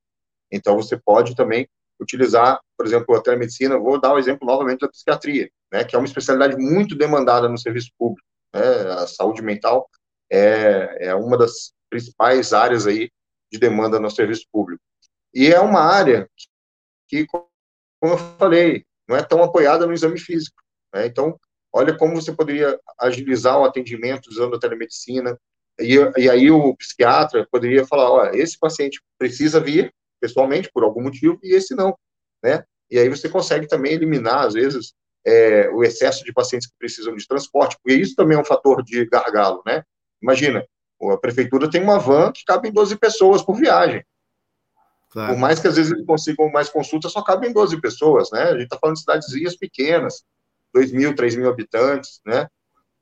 [0.50, 1.67] Então, você pode também
[2.00, 6.00] utilizar, por exemplo, a telemedicina, vou dar o exemplo novamente da psiquiatria, né, que é
[6.00, 8.28] uma especialidade muito demandada no serviço público.
[8.54, 8.62] Né,
[8.93, 9.88] a saúde mental
[10.32, 13.12] é, é uma das principais áreas aí
[13.52, 14.82] de demanda no serviço público.
[15.34, 16.28] E é uma área
[17.12, 17.45] que, como
[18.04, 20.63] eu falei, não é tão apoiada no exame físico.
[20.93, 21.06] Né?
[21.06, 21.38] Então,
[21.74, 25.38] olha como você poderia agilizar o atendimento usando a telemedicina,
[25.78, 31.04] e, e aí o psiquiatra poderia falar, olha, esse paciente precisa vir pessoalmente por algum
[31.04, 31.97] motivo, e esse não,
[32.43, 32.63] né?
[32.89, 34.93] E aí você consegue também eliminar, às vezes,
[35.26, 38.84] é, o excesso de pacientes que precisam de transporte, porque isso também é um fator
[38.84, 39.84] de gargalo, né?
[40.21, 40.65] Imagina,
[41.10, 44.04] a prefeitura tem uma van que cabe em 12 pessoas por viagem.
[45.12, 45.34] Claro.
[45.34, 48.43] Por mais que às vezes eles consigam mais consultas, só cabem 12 pessoas, né?
[48.43, 50.24] A gente está falando de cidadezinhas pequenas,
[50.74, 52.47] 2 mil, 3 mil habitantes, né?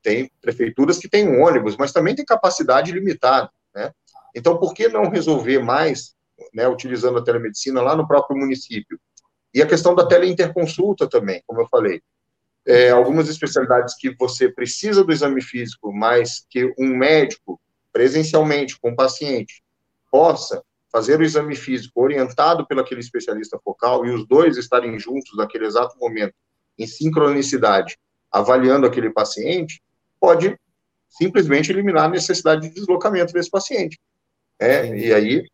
[0.02, 3.91] Tem prefeituras que têm um ônibus, mas também tem capacidade limitada, né?
[4.36, 6.15] Então, por que não resolver mais,
[6.54, 9.00] né, utilizando a telemedicina lá no próprio município?
[9.54, 12.02] E a questão da teleinterconsulta também, como eu falei.
[12.65, 17.60] É, algumas especialidades que você precisa do exame físico, mas que um médico,
[17.91, 19.63] presencialmente, com o paciente,
[20.12, 25.38] possa fazer o exame físico orientado pelo aquele especialista focal e os dois estarem juntos
[25.38, 26.34] naquele exato momento,
[26.78, 27.97] em sincronicidade,
[28.32, 29.82] avaliando aquele paciente,
[30.19, 30.58] pode
[31.10, 33.99] simplesmente eliminar a necessidade de deslocamento desse paciente.
[34.60, 34.97] Né?
[34.97, 35.45] E aí,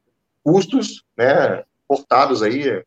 [0.44, 2.84] custos né, portados aí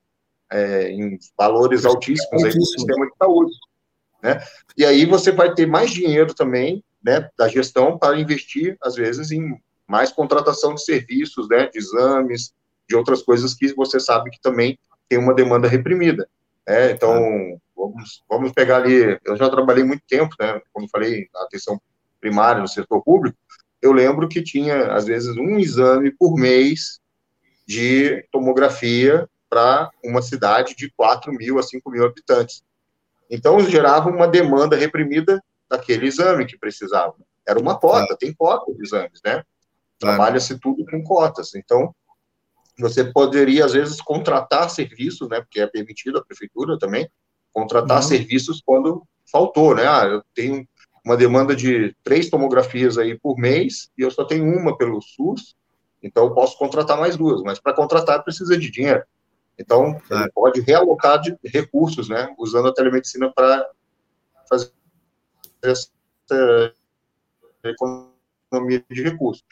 [0.51, 3.53] é, em valores altíssimos aí do sistema de saúde.
[4.23, 4.41] Né?
[4.77, 9.31] E aí você vai ter mais dinheiro também né, da gestão para investir, às vezes,
[9.31, 12.53] em mais contratação de serviços, né, de exames,
[12.89, 16.29] de outras coisas que você sabe que também tem uma demanda reprimida.
[16.67, 16.93] Né?
[16.93, 21.81] Então, vamos, vamos pegar ali, eu já trabalhei muito tempo, né, como falei, na atenção
[22.21, 23.39] primária no setor público,
[23.81, 27.01] eu lembro que tinha, às vezes, um exame por mês
[27.67, 32.63] de tomografia para uma cidade de 4 mil a 5 mil habitantes.
[33.31, 37.15] Então, gerava uma demanda reprimida daquele exame que precisava.
[37.47, 39.45] Era uma cota, tem cota de exames, né?
[39.99, 41.55] Trabalha-se tudo com cotas.
[41.55, 41.95] Então,
[42.79, 47.11] você poderia, às vezes, contratar serviços, né, porque é permitido a prefeitura também,
[47.53, 48.03] contratar uhum.
[48.03, 49.87] serviços quando faltou, né?
[49.87, 50.67] Ah, eu tenho
[51.05, 55.57] uma demanda de três tomografias aí por mês e eu só tenho uma pelo SUS,
[56.03, 59.03] então eu posso contratar mais duas, mas para contratar precisa de dinheiro.
[59.59, 63.69] Então, ele pode realocar de recursos, né, usando a telemedicina para
[64.49, 64.71] fazer
[65.63, 65.91] essa
[67.65, 69.45] economia de recursos.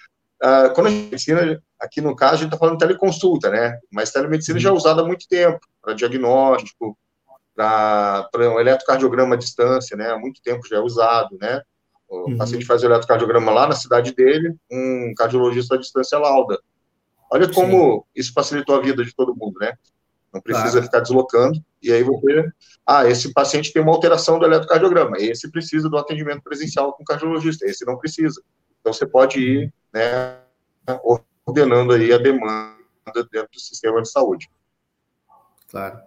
[0.43, 3.79] Uh, quando a gente ensina, aqui no caso, a gente está falando de teleconsulta, né?
[3.91, 4.79] Mas telemedicina já é uhum.
[4.79, 6.97] usada há muito tempo, para diagnóstico,
[7.55, 10.11] para um eletrocardiograma à distância, né?
[10.11, 11.63] Há muito tempo já é usado, né?
[12.09, 12.37] O uhum.
[12.37, 16.59] paciente faz o eletrocardiograma lá na cidade dele, um cardiologista à distância lauda.
[17.31, 18.03] Olha como Sim.
[18.15, 19.73] isso facilitou a vida de todo mundo, né?
[20.33, 20.85] Não precisa claro.
[20.85, 21.65] ficar deslocando.
[21.83, 22.49] E aí você.
[22.87, 25.17] Ah, esse paciente tem uma alteração do eletrocardiograma.
[25.19, 27.65] Esse precisa do atendimento presencial com o cardiologista.
[27.65, 28.41] Esse não precisa.
[28.87, 30.39] Então você pode ir né,
[31.45, 32.77] ordenando aí a demanda
[33.33, 34.49] dentro do sistema de saúde.
[35.69, 35.99] Claro.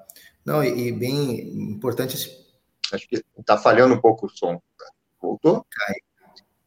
[0.45, 1.41] Não, e, bem
[1.73, 2.47] importante esse...
[2.93, 4.61] Acho que está falhando um pouco o som.
[5.21, 5.65] Voltou?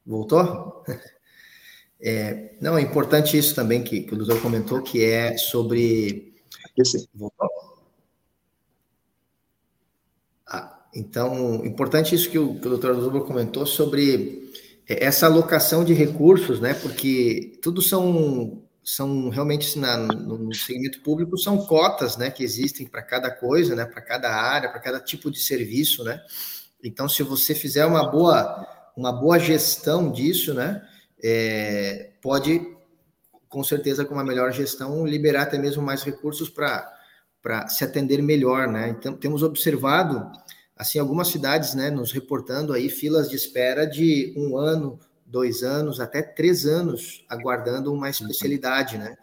[0.05, 0.85] Voltou?
[2.05, 6.35] É, não, é importante isso também que, que o doutor comentou, que é sobre.
[6.77, 7.09] Esse.
[7.14, 7.48] Voltou?
[10.44, 14.42] Ah, então, importante isso que o, que o doutor Zuba comentou sobre
[14.87, 16.75] essa alocação de recursos, né?
[16.75, 22.31] Porque tudo são são realmente na, no segmento público são cotas, né?
[22.31, 23.85] Que existem para cada coisa, né?
[23.85, 26.21] Para cada área, para cada tipo de serviço, né?
[26.83, 28.66] Então, se você fizer uma boa
[28.97, 30.83] uma boa gestão disso, né?
[31.23, 32.61] É, pode
[33.49, 36.90] com certeza com uma melhor gestão liberar até mesmo mais recursos para
[37.40, 38.88] para se atender melhor, né?
[38.88, 40.31] Então temos observado
[40.83, 46.01] assim, algumas cidades, né, nos reportando aí filas de espera de um ano, dois anos,
[46.01, 49.16] até três anos, aguardando uma especialidade, né?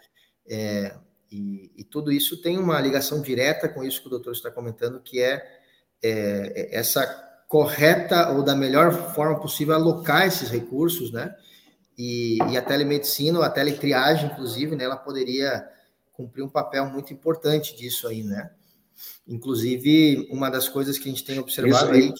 [0.48, 0.96] É,
[1.32, 5.00] e, e, tudo isso tem uma ligação direta com isso que o doutor está comentando,
[5.00, 5.46] que é,
[6.02, 7.06] é, é essa
[7.48, 11.36] correta ou da melhor forma possível alocar esses recursos, né?
[11.98, 15.68] E, e a telemedicina, ou a teletriagem, inclusive, né, ela poderia
[16.14, 18.50] cumprir um papel muito importante disso aí, né?
[19.28, 22.04] Inclusive, uma das coisas que a gente tem observado aí.
[22.04, 22.14] aí.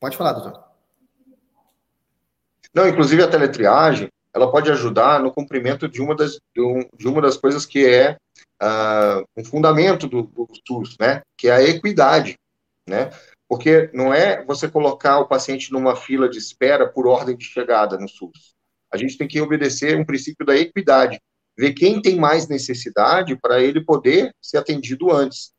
[0.00, 0.64] Pode falar, doutor.
[2.74, 7.36] Não, inclusive a teletriagem, ela pode ajudar no cumprimento de uma das, de uma das
[7.36, 8.16] coisas que é
[8.62, 11.22] uh, um fundamento do, do SUS, né?
[11.36, 12.36] Que é a equidade,
[12.86, 13.10] né?
[13.48, 17.96] Porque não é você colocar o paciente numa fila de espera por ordem de chegada
[17.96, 18.54] no SUS.
[18.92, 21.18] A gente tem que obedecer um princípio da equidade,
[21.56, 25.50] ver quem tem mais necessidade para ele poder ser atendido antes.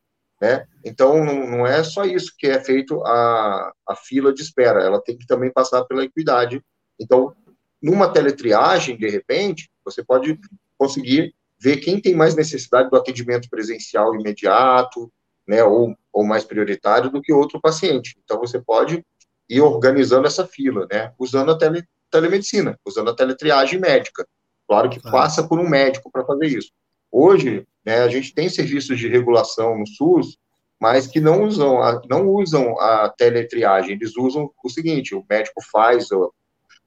[0.42, 0.66] Né?
[0.86, 5.18] Então, não, é só isso que é feito a, a fila de espera, ela tem
[5.18, 6.64] que também passar pela equidade.
[7.00, 7.36] Então,
[7.82, 10.40] numa teletriagem, de repente, você pode
[10.78, 15.12] conseguir ver quem tem mais necessidade do atendimento presencial imediato,
[15.46, 18.18] né, ou, ou mais prioritário do que outro paciente.
[18.24, 19.04] Então, você pode
[19.50, 24.26] ir organizando essa fila, né, usando a tele, telemedicina, usando a teletriagem médica.
[24.68, 26.72] Claro que passa por um médico para fazer isso.
[27.12, 30.38] Hoje, né, a gente tem serviços de regulação no SUS,
[30.80, 35.62] mas que não usam a, não usam a teletriagem, eles usam o seguinte, o médico
[35.72, 36.34] faz o,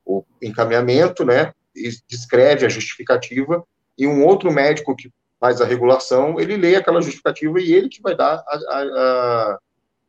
[0.04, 3.64] o encaminhamento, né, e descreve a justificativa,
[3.96, 8.00] e um outro médico que faz a regulação, ele lê aquela justificativa e ele que
[8.00, 9.58] vai dar a, a,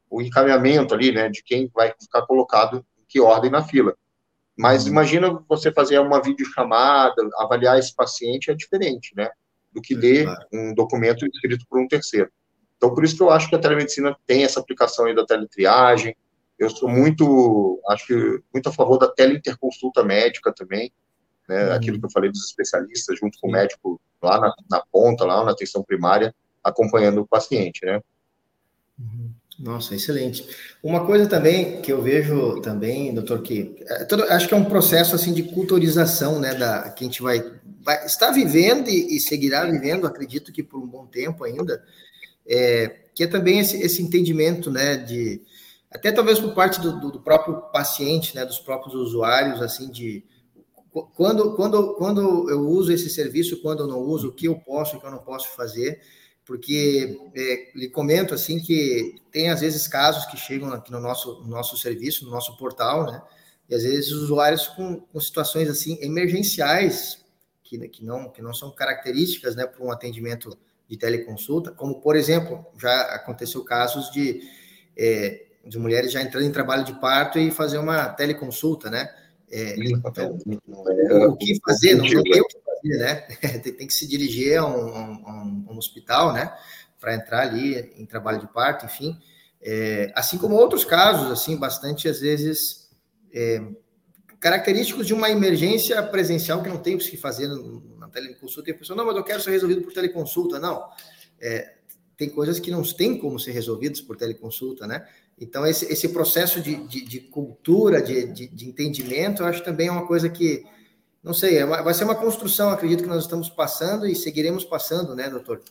[0.10, 3.96] o encaminhamento ali, né, de quem vai ficar colocado em que ordem na fila.
[4.58, 4.92] Mas uhum.
[4.92, 9.32] imagina você fazer uma videochamada, avaliar esse paciente é diferente, né?
[9.74, 12.30] Do que ler um documento escrito por um terceiro.
[12.78, 16.16] Então, por isso que eu acho que a telemedicina tem essa aplicação aí da teletriagem.
[16.60, 20.92] Eu sou muito, acho que muito a favor da teleinterconsulta médica também,
[21.48, 21.70] né?
[21.70, 21.74] Uhum.
[21.74, 25.44] Aquilo que eu falei dos especialistas, junto com o médico lá na, na ponta, lá
[25.44, 26.34] na atenção primária,
[26.64, 28.02] acompanhando o paciente, né?
[29.00, 29.32] Uhum.
[29.60, 30.48] Nossa, excelente.
[30.82, 34.66] Uma coisa também que eu vejo também, doutor, que é, todo, acho que é um
[34.66, 37.44] processo assim de culturização, né, da que a gente vai,
[37.82, 41.84] vai está vivendo e, e, seguirá vivendo, acredito que por um bom tempo ainda,
[42.48, 45.42] é, que é também esse, esse entendimento, né, de
[45.92, 50.26] até talvez por parte do, do, do próprio paciente, né, dos próprios usuários, assim, de
[51.16, 54.98] quando, quando, quando eu uso esse serviço, quando eu não uso, o que eu posso,
[54.98, 56.02] o que eu não posso fazer
[56.46, 61.42] porque é, lhe comento assim que tem às vezes casos que chegam aqui no nosso,
[61.42, 63.22] no nosso serviço, no nosso portal, né?
[63.70, 67.24] E às vezes usuários com, com situações assim emergenciais
[67.64, 72.16] que, que não que não são características, né, para um atendimento de teleconsulta, como por
[72.16, 74.42] exemplo já aconteceu casos de
[74.98, 79.10] é, de mulheres já entrando em trabalho de parto e fazer uma teleconsulta, né?
[79.50, 80.38] É, então,
[81.30, 81.96] o que fazer?
[81.96, 82.58] Não, não tem o que
[82.90, 83.16] né?
[83.60, 86.54] tem que se dirigir a um, um, um hospital, né?
[87.00, 89.18] Para entrar ali em trabalho de parto, enfim.
[89.62, 92.90] É, assim como outros casos, assim, bastante às vezes
[93.34, 93.62] é,
[94.40, 97.48] característicos de uma emergência presencial que não tem o que fazer
[97.98, 98.70] na teleconsulta.
[98.70, 100.60] E a pessoa, não, mas eu quero ser resolvido por teleconsulta.
[100.60, 100.86] Não.
[101.40, 101.76] É,
[102.18, 105.08] tem coisas que não tem como ser resolvidas por teleconsulta, né?
[105.40, 109.88] Então, esse, esse processo de, de, de cultura, de, de, de, entendimento, eu acho também
[109.88, 110.64] é uma coisa que,
[111.24, 114.66] não sei, é uma, vai ser uma construção, acredito que nós estamos passando e seguiremos
[114.66, 115.62] passando, né, doutor?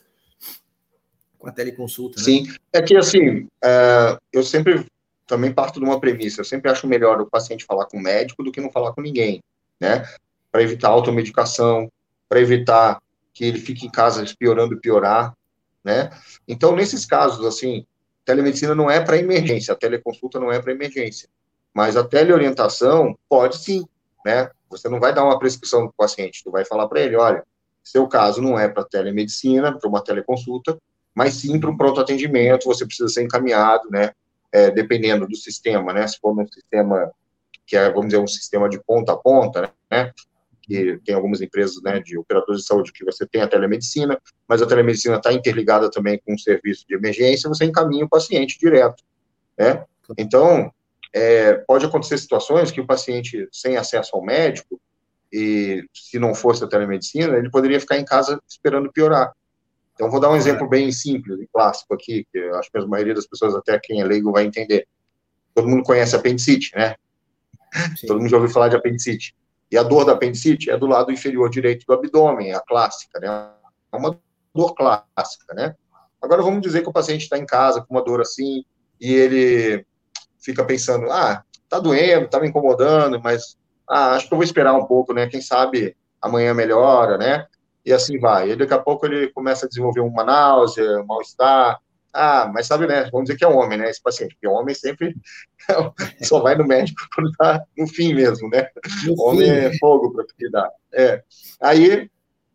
[1.37, 2.19] Com a teleconsulta.
[2.19, 2.23] Né?
[2.23, 4.85] Sim, é que assim, é, eu sempre
[5.27, 8.43] também parto de uma premissa, eu sempre acho melhor o paciente falar com o médico
[8.43, 9.43] do que não falar com ninguém,
[9.79, 10.07] né?
[10.51, 11.89] Para evitar automedicação,
[12.27, 12.99] para evitar
[13.31, 15.35] que ele fique em casa piorando e piorar,
[15.83, 16.09] né?
[16.47, 17.85] Então, nesses casos, assim,
[18.25, 21.29] telemedicina não é para emergência, a teleconsulta não é para emergência.
[21.73, 23.85] Mas a teleorientação pode sim,
[24.25, 24.49] né?
[24.77, 27.43] Você não vai dar uma prescrição para o paciente, tu vai falar para ele, olha,
[27.83, 30.77] seu caso não é para telemedicina, para uma teleconsulta,
[31.13, 34.11] mas sim para um pronto atendimento, você precisa ser encaminhado, né?
[34.51, 36.07] É, dependendo do sistema, né?
[36.07, 37.11] Se for um sistema
[37.65, 40.11] que é, vamos dizer, um sistema de ponta a ponta, né?
[40.63, 44.17] que tem algumas empresas né, de operadores de saúde que você tem a telemedicina,
[44.47, 48.57] mas a telemedicina está interligada também com um serviço de emergência, você encaminha o paciente
[48.57, 49.03] direto,
[49.57, 49.83] né?
[50.17, 50.71] Então,
[51.13, 54.81] é, pode acontecer situações que o paciente sem acesso ao médico,
[55.31, 59.31] e se não fosse a telemedicina, ele poderia ficar em casa esperando piorar.
[59.93, 63.13] Então, vou dar um exemplo bem simples e clássico aqui, que acho que a maioria
[63.13, 64.87] das pessoas, até quem é leigo, vai entender.
[65.53, 66.95] Todo mundo conhece apendicite, né?
[67.95, 68.07] Sim.
[68.07, 69.35] Todo mundo já ouviu falar de apendicite.
[69.71, 73.51] E a dor da apendicite é do lado inferior direito do abdômen, a clássica, né?
[73.91, 74.19] É uma
[74.53, 75.75] dor clássica, né?
[76.21, 78.63] Agora vamos dizer que o paciente está em casa com uma dor assim
[78.99, 79.85] e ele
[80.43, 83.57] fica pensando, ah, tá doendo, tá me incomodando, mas
[83.89, 85.27] ah, acho que eu vou esperar um pouco, né?
[85.27, 87.45] Quem sabe amanhã melhora, né?
[87.85, 88.51] E assim vai.
[88.51, 91.79] E daqui a pouco ele começa a desenvolver uma náusea, um mal-estar.
[92.13, 93.09] Ah, mas sabe, né?
[93.11, 93.89] Vamos dizer que é homem, né?
[93.89, 95.15] Esse paciente, porque homem sempre
[96.21, 98.67] só vai no médico quando tá no fim mesmo, né?
[99.05, 99.55] No homem fim.
[99.55, 100.69] é fogo para cuidar.
[100.93, 101.23] É.
[101.59, 102.09] Aí,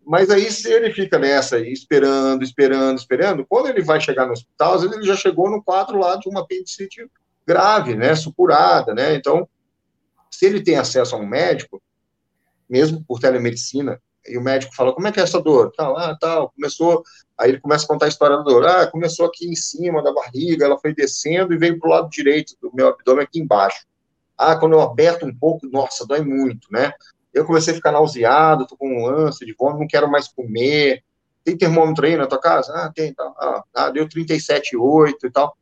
[0.06, 4.74] mas aí se ele fica nessa, esperando, esperando, esperando, quando ele vai chegar no hospital,
[4.74, 7.04] às vezes ele já chegou no quadro lá de uma apendicite
[7.48, 8.14] grave, né?
[8.14, 9.14] Supurada, né?
[9.14, 9.48] Então,
[10.30, 11.82] se ele tem acesso a um médico,
[12.68, 15.72] mesmo por telemedicina, e o médico fala, como é que é essa dor?
[15.74, 17.02] Tal, ah, tal, começou,
[17.38, 20.12] aí ele começa a contar a história da dor, ah, começou aqui em cima da
[20.12, 23.86] barriga, ela foi descendo e veio para o lado direito do meu abdômen aqui embaixo.
[24.36, 26.92] Ah, quando eu aperto um pouco, nossa, dói muito, né?
[27.32, 31.02] Eu comecei a ficar nauseado, tô com um ânsia de vômito, não quero mais comer.
[31.42, 32.72] Tem termômetro aí na tua casa?
[32.74, 33.64] Ah, tem, tá.
[33.74, 35.56] Ah deu 37,8 e tal.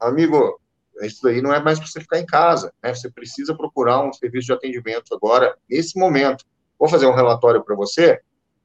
[0.00, 0.58] Amigo,
[1.02, 2.94] isso aí não é mais para você ficar em casa, né?
[2.94, 6.44] Você precisa procurar um serviço de atendimento agora, nesse momento.
[6.78, 8.20] Vou fazer um relatório para você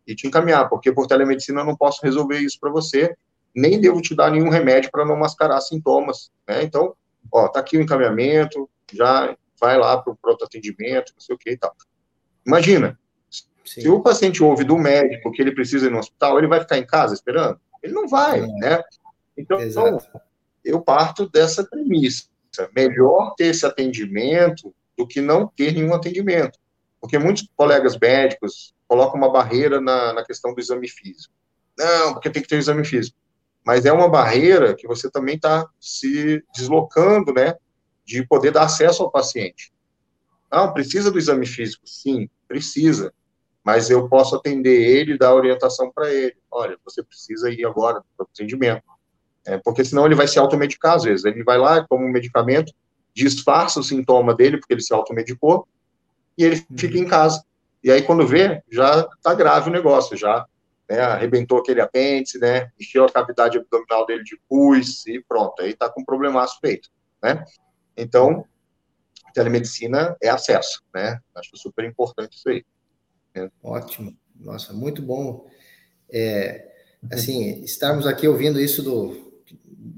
[0.07, 3.15] e te encaminhar, porque por telemedicina eu não posso resolver isso para você,
[3.55, 6.63] nem devo te dar nenhum remédio para não mascarar sintomas, né?
[6.63, 6.95] Então,
[7.31, 11.37] ó, tá aqui o encaminhamento, já vai lá para o pronto atendimento, não sei o
[11.37, 11.75] que e tal.
[12.45, 12.97] Imagina,
[13.29, 13.81] Sim.
[13.81, 16.77] se o paciente ouve do médico que ele precisa ir no hospital, ele vai ficar
[16.77, 17.59] em casa esperando?
[17.83, 18.81] Ele não vai, né?
[19.37, 20.21] Então, Exato
[20.63, 22.25] eu parto dessa premissa.
[22.75, 26.59] Melhor ter esse atendimento do que não ter nenhum atendimento.
[26.99, 31.33] Porque muitos colegas médicos colocam uma barreira na, na questão do exame físico.
[31.77, 33.17] Não, porque tem que ter o exame físico.
[33.65, 37.55] Mas é uma barreira que você também está se deslocando, né,
[38.05, 39.71] de poder dar acesso ao paciente.
[40.51, 41.87] Não, precisa do exame físico?
[41.87, 43.13] Sim, precisa.
[43.63, 46.35] Mas eu posso atender ele e dar orientação para ele.
[46.49, 48.83] Olha, você precisa ir agora para o atendimento
[49.45, 51.25] é, porque senão ele vai se automedicar às vezes.
[51.25, 52.73] Ele vai lá, toma um medicamento,
[53.13, 55.67] disfarça o sintoma dele, porque ele se automedicou,
[56.37, 56.77] e ele uhum.
[56.77, 57.43] fica em casa.
[57.83, 60.45] E aí, quando vê, já está grave o negócio, já
[60.89, 65.71] né, arrebentou aquele apêndice, né, encheu a cavidade abdominal dele de pus, e pronto, aí
[65.71, 66.89] está com um problemaço feito,
[67.23, 67.43] né?
[67.97, 68.45] Então,
[69.33, 71.19] telemedicina é acesso, né?
[71.35, 72.65] Acho super importante isso aí.
[73.35, 73.49] Né?
[73.63, 74.15] Ótimo.
[74.35, 75.47] Nossa, muito bom.
[76.11, 76.67] É,
[77.11, 79.30] assim, estarmos aqui ouvindo isso do,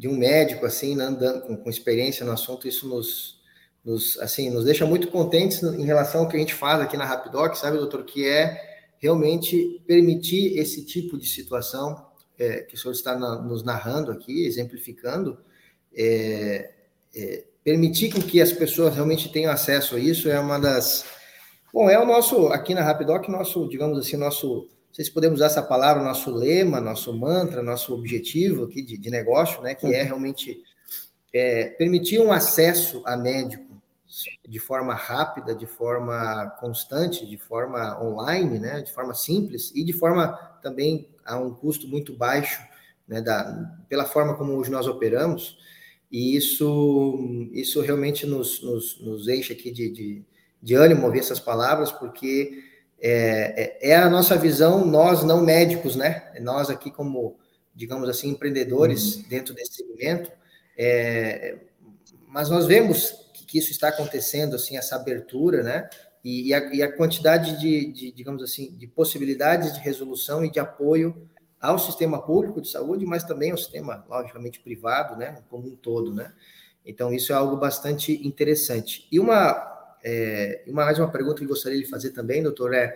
[0.04, 3.40] de um médico assim, né, andando com, com, experiência no assunto, isso nos,
[3.86, 7.06] nos, assim, nos deixa muito contentes em relação ao que a gente faz aqui na
[7.06, 8.62] Rapidoc, sabe, doutor, que é
[9.00, 12.06] realmente permitir esse tipo de situação
[12.38, 15.38] é, que o senhor está na, nos narrando aqui, exemplificando,
[15.96, 16.74] é,
[17.16, 21.06] é, permitir que as pessoas realmente tenham acesso a isso é uma das
[21.74, 25.48] Bom, é o nosso, aqui na Rapidoc, nosso, digamos assim, nosso sei se podemos usar
[25.48, 30.02] essa palavra, nosso lema, nosso mantra, nosso objetivo aqui de, de negócio, né, que é
[30.02, 30.06] uhum.
[30.06, 30.64] realmente
[31.34, 33.74] é, permitir um acesso a médico
[34.48, 39.92] de forma rápida, de forma constante, de forma online, né, de forma simples e de
[39.92, 40.28] forma
[40.62, 42.62] também a um custo muito baixo,
[43.08, 45.58] né, da, pela forma como hoje nós operamos,
[46.12, 50.24] e isso, isso realmente nos, nos, nos enche aqui de, de,
[50.62, 52.73] de ânimo ouvir essas palavras, porque
[53.06, 56.32] é, é, é, a nossa visão, nós não médicos, né?
[56.40, 57.38] Nós aqui como,
[57.76, 59.24] digamos assim, empreendedores uhum.
[59.28, 60.32] dentro desse segmento,
[60.78, 61.58] é,
[62.30, 65.90] mas nós vemos que, que, isso está acontecendo, assim, essa abertura, né?
[66.24, 70.50] E, e, a, e a, quantidade de, de, digamos assim, de possibilidades de resolução e
[70.50, 71.30] de apoio
[71.60, 75.44] ao sistema público de saúde, mas também ao sistema, logicamente, privado, né?
[75.50, 76.32] Como um todo, né?
[76.86, 79.06] Então, isso é algo bastante interessante.
[79.12, 79.73] E uma
[80.04, 82.96] é, mais uma pergunta que gostaria de fazer também, doutor, é,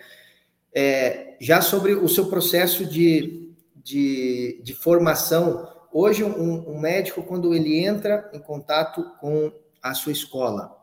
[0.73, 5.67] é já sobre o seu processo de, de, de formação.
[5.91, 9.51] Hoje, um, um, médico, quando ele entra em contato com
[9.81, 10.75] a sua escola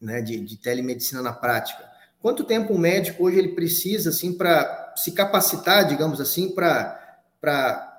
[0.00, 1.84] né, de, de telemedicina na prática,
[2.20, 7.89] quanto tempo um médico hoje ele precisa assim para se capacitar, digamos assim, para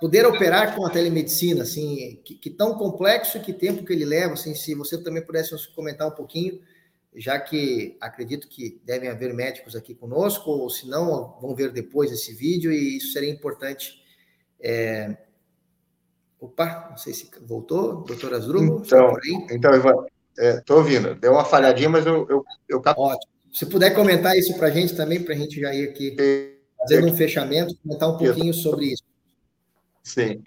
[0.00, 4.04] poder operar com a telemedicina, assim, que, que, tão complexo e que tempo que ele
[4.04, 6.60] leva, assim, se você também pudesse nos comentar um pouquinho,
[7.14, 12.10] já que acredito que devem haver médicos aqui conosco, ou se não, vão ver depois
[12.10, 14.02] esse vídeo, e isso seria importante.
[14.60, 15.16] É...
[16.40, 18.82] Opa, não sei se voltou, doutor Asdrubal?
[18.84, 19.16] Então,
[19.50, 20.06] então Ivan,
[20.38, 22.26] estou é, ouvindo, deu uma falhadinha, mas eu...
[22.28, 22.82] eu, eu...
[22.84, 23.32] Ótimo.
[23.52, 26.14] Se puder comentar isso para a gente também, para a gente já ir aqui
[26.78, 29.02] fazendo um fechamento, comentar um pouquinho sobre isso.
[30.06, 30.44] Sim.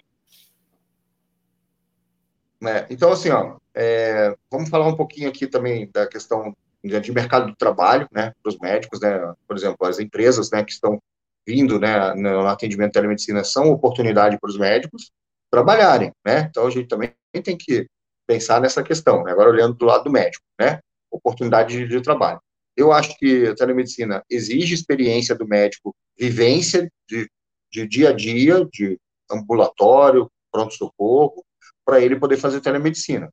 [2.64, 7.48] É, então, assim, ó, é, vamos falar um pouquinho aqui também da questão de mercado
[7.48, 10.98] do trabalho, né, para os médicos, né, por exemplo, as empresas, né, que estão
[11.46, 15.12] vindo, né, no atendimento de telemedicina são oportunidade para os médicos
[15.50, 17.86] trabalharem, né, então a gente também tem que
[18.26, 19.32] pensar nessa questão, né?
[19.32, 20.78] agora olhando do lado do médico, né?
[21.10, 22.40] Oportunidade de, de trabalho.
[22.76, 27.28] Eu acho que a telemedicina exige experiência do médico, vivência de,
[27.72, 28.96] de dia a dia, de
[29.30, 31.44] ambulatório, pronto-socorro,
[31.84, 33.32] para ele poder fazer telemedicina.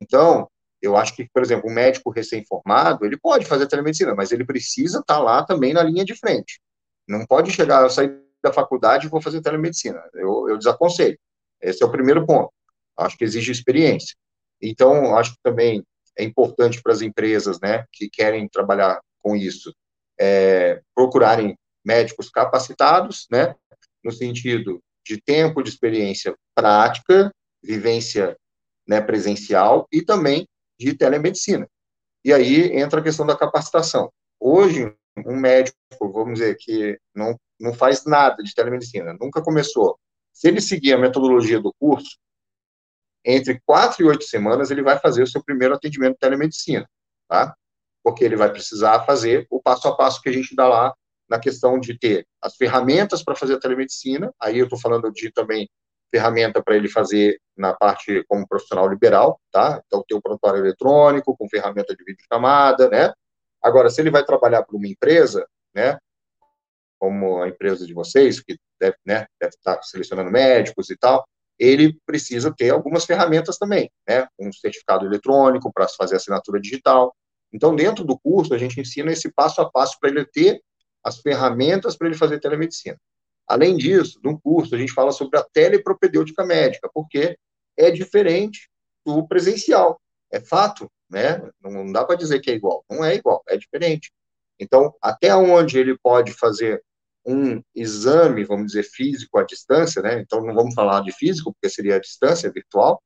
[0.00, 0.48] Então,
[0.80, 5.00] eu acho que, por exemplo, um médico recém-formado, ele pode fazer telemedicina, mas ele precisa
[5.00, 6.60] estar tá lá também na linha de frente.
[7.06, 10.00] Não pode chegar, sair da faculdade e vou fazer telemedicina.
[10.14, 11.18] Eu, eu desaconselho.
[11.60, 12.52] Esse é o primeiro ponto.
[12.96, 14.14] Acho que exige experiência.
[14.60, 15.84] Então, acho que também
[16.16, 19.72] é importante para as empresas, né, que querem trabalhar com isso,
[20.18, 23.54] é, procurarem médicos capacitados, né,
[24.04, 27.32] no sentido de tempo de experiência prática,
[27.62, 28.36] vivência
[28.86, 30.46] né, presencial e também
[30.78, 31.68] de telemedicina.
[32.24, 34.12] E aí entra a questão da capacitação.
[34.38, 34.94] Hoje,
[35.26, 39.98] um médico, vamos dizer, que não, não faz nada de telemedicina, nunca começou,
[40.32, 42.16] se ele seguir a metodologia do curso,
[43.24, 46.88] entre quatro e oito semanas ele vai fazer o seu primeiro atendimento de telemedicina,
[47.28, 47.54] tá?
[48.02, 50.94] Porque ele vai precisar fazer o passo a passo que a gente dá lá
[51.28, 55.30] na questão de ter as ferramentas para fazer a telemedicina, aí eu estou falando de
[55.30, 55.68] também
[56.10, 59.82] ferramenta para ele fazer na parte como profissional liberal, tá?
[59.86, 63.12] Então, ter o prontuário eletrônico, com ferramenta de videochamada, né?
[63.62, 65.98] Agora, se ele vai trabalhar para uma empresa, né?
[66.98, 71.24] Como a empresa de vocês, que deve, né, deve estar selecionando médicos e tal,
[71.58, 74.26] ele precisa ter algumas ferramentas também, né?
[74.38, 77.14] Um certificado eletrônico para fazer assinatura digital.
[77.52, 80.60] Então, dentro do curso, a gente ensina esse passo a passo para ele ter
[81.04, 82.98] as ferramentas para ele fazer telemedicina.
[83.46, 87.38] Além disso, no curso, a gente fala sobre a telepropedêutica médica, porque
[87.76, 88.68] é diferente
[89.04, 90.00] do presencial.
[90.30, 91.40] É fato, né?
[91.62, 92.84] Não dá para dizer que é igual.
[92.90, 94.12] Não é igual, é diferente.
[94.60, 96.82] Então, até onde ele pode fazer
[97.24, 100.20] um exame, vamos dizer, físico à distância, né?
[100.20, 103.02] Então, não vamos falar de físico, porque seria a distância virtual,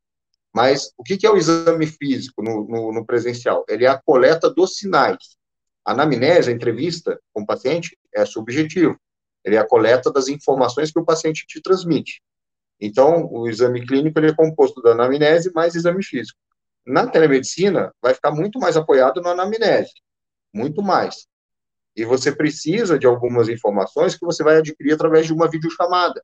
[0.54, 3.64] mas o que é o exame físico no, no, no, presencial?
[3.68, 5.36] Ele é a coleta dos sinais.
[5.84, 8.98] A anamnese, a entrevista com o paciente, é subjetivo.
[9.44, 12.22] Ele é a coleta das informações que o paciente te transmite.
[12.80, 16.38] Então, o exame clínico ele é composto da anamnese mais exame físico.
[16.84, 19.92] Na telemedicina, vai ficar muito mais apoiado na anamnese,
[20.52, 21.26] muito mais.
[21.94, 26.22] E você precisa de algumas informações que você vai adquirir através de uma videochamada,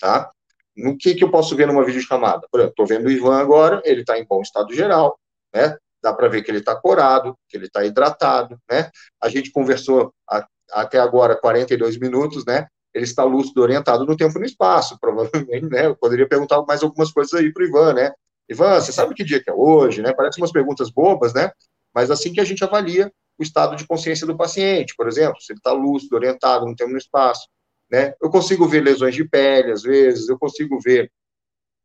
[0.00, 0.30] tá?
[0.76, 2.46] No que, que eu posso ver numa videochamada?
[2.50, 5.18] Por exemplo, estou vendo o Ivan agora, ele está em bom estado geral,
[5.52, 5.76] né?
[6.02, 8.90] Dá para ver que ele está corado, que ele está hidratado, né?
[9.20, 12.66] A gente conversou a, até agora 42 minutos, né?
[12.94, 15.86] Ele está lúcido, orientado no tempo e no espaço, provavelmente, né?
[15.86, 18.12] Eu poderia perguntar mais algumas coisas aí para o Ivan, né?
[18.48, 20.12] Ivan, você sabe que dia que é hoje, né?
[20.14, 21.50] Parece umas perguntas bobas, né?
[21.94, 25.52] Mas assim que a gente avalia o estado de consciência do paciente, por exemplo, se
[25.52, 27.46] ele está lúcido, orientado no tempo e no espaço,
[27.90, 28.14] né?
[28.20, 31.10] Eu consigo ver lesões de pele, às vezes, eu consigo ver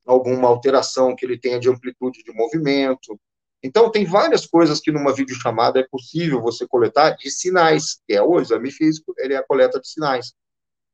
[0.06, 3.20] alguma alteração que ele tenha de amplitude de movimento,
[3.64, 8.22] então, tem várias coisas que numa videochamada é possível você coletar de sinais, que é
[8.22, 10.34] o exame físico, ele é a coleta de sinais.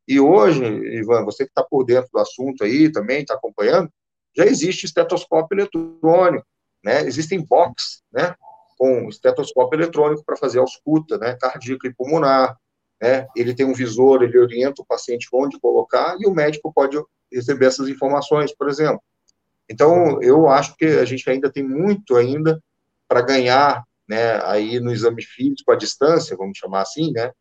[0.07, 3.91] E hoje, Ivan, você que está por dentro do assunto aí também, está acompanhando,
[4.37, 6.45] já existe estetoscópio eletrônico,
[6.83, 7.01] né?
[7.01, 8.35] Existem box, né?
[8.77, 11.35] Com estetoscópio eletrônico para fazer a ausculta, né?
[11.39, 12.55] Cardíaca e pulmonar,
[13.01, 13.27] né?
[13.35, 17.01] Ele tem um visor, ele orienta o paciente onde colocar e o médico pode
[17.31, 19.01] receber essas informações, por exemplo.
[19.69, 22.61] Então, eu acho que a gente ainda tem muito ainda
[23.07, 27.31] para ganhar, né, aí no exame físico à distância, vamos chamar assim, né,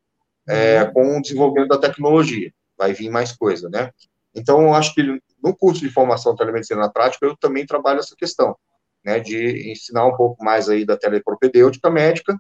[0.47, 0.93] é, uhum.
[0.93, 2.53] com o desenvolvimento da tecnologia.
[2.77, 3.91] Vai vir mais coisa, né?
[4.35, 5.03] Então, eu acho que
[5.43, 8.57] no curso de formação telemedicina na prática, eu também trabalho essa questão,
[9.05, 12.39] né, de ensinar um pouco mais aí da telepropedêutica médica,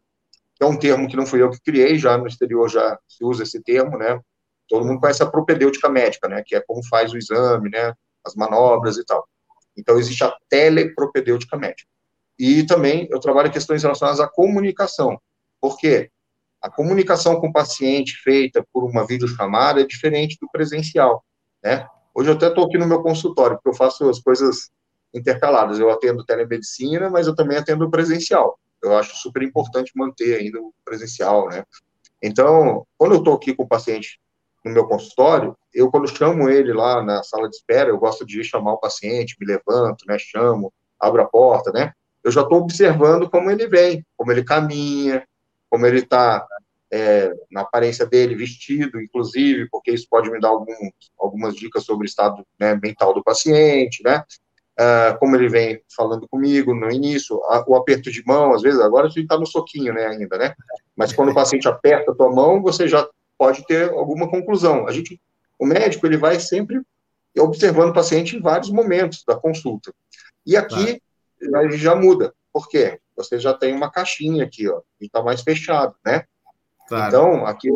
[0.54, 3.24] que é um termo que não fui eu que criei, já no exterior já se
[3.24, 4.20] usa esse termo, né?
[4.68, 8.34] Todo mundo conhece a propedêutica médica, né, que é como faz o exame, né, as
[8.34, 9.26] manobras e tal.
[9.78, 11.88] Então, existe a telepropedêutica médica.
[12.38, 15.20] E também eu trabalho questões relacionadas à comunicação.
[15.60, 16.10] Por quê?
[16.60, 21.24] A comunicação com o paciente feita por uma videochamada é diferente do presencial,
[21.62, 21.86] né?
[22.14, 24.70] Hoje eu até estou aqui no meu consultório, porque eu faço as coisas
[25.14, 25.78] intercaladas.
[25.78, 28.58] Eu atendo telemedicina, mas eu também atendo presencial.
[28.82, 31.64] Eu acho super importante manter ainda o presencial, né?
[32.22, 34.18] Então, quando eu estou aqui com o paciente
[34.68, 38.42] no meu consultório, eu quando chamo ele lá na sala de espera, eu gosto de
[38.44, 41.92] chamar o paciente, me levanto, né, chamo, abro a porta, né,
[42.22, 45.26] eu já estou observando como ele vem, como ele caminha,
[45.70, 46.46] como ele está
[46.90, 50.74] é, na aparência dele, vestido, inclusive, porque isso pode me dar algum,
[51.18, 54.22] algumas dicas sobre o estado né, mental do paciente, né,
[54.78, 58.80] uh, como ele vem falando comigo no início, a, o aperto de mão, às vezes,
[58.80, 60.54] agora a gente está no soquinho, né, ainda, né,
[60.96, 63.08] mas quando o paciente aperta a tua mão, você já
[63.38, 64.86] pode ter alguma conclusão.
[64.86, 65.20] A gente,
[65.58, 66.82] o médico, ele vai sempre
[67.38, 69.94] observando o paciente em vários momentos da consulta.
[70.44, 71.00] E aqui,
[71.54, 72.34] aí já muda.
[72.52, 72.98] Por quê?
[73.16, 76.24] Você já tem uma caixinha aqui, ó, e está mais fechado, né?
[76.88, 77.08] Claro.
[77.08, 77.68] Então, aqui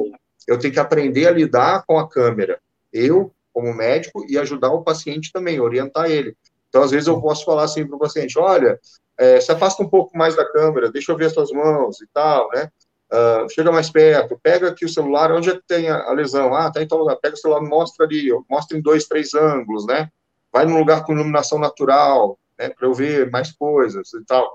[0.49, 2.61] eu tenho que aprender a lidar com a câmera.
[2.93, 6.37] Eu, como médico, e ajudar o paciente também, orientar ele.
[6.69, 8.81] Então, às vezes, eu posso falar assim para o paciente: olha,
[9.19, 12.07] é, se afasta um pouco mais da câmera, deixa eu ver as suas mãos e
[12.13, 12.71] tal, né?
[13.13, 16.55] Uh, chega mais perto, pega aqui o celular, onde é que tem a, a lesão?
[16.55, 19.87] Ah, tá em tal lugar, pega o celular, mostra ali, mostra em dois, três ângulos,
[19.87, 20.09] né?
[20.51, 24.55] Vai num lugar com iluminação natural, né, para eu ver mais coisas e tal.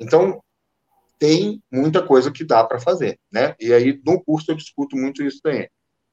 [0.00, 0.40] Então,
[1.18, 3.56] tem muita coisa que dá para fazer, né?
[3.58, 5.68] E aí, no curso, eu discuto muito isso também.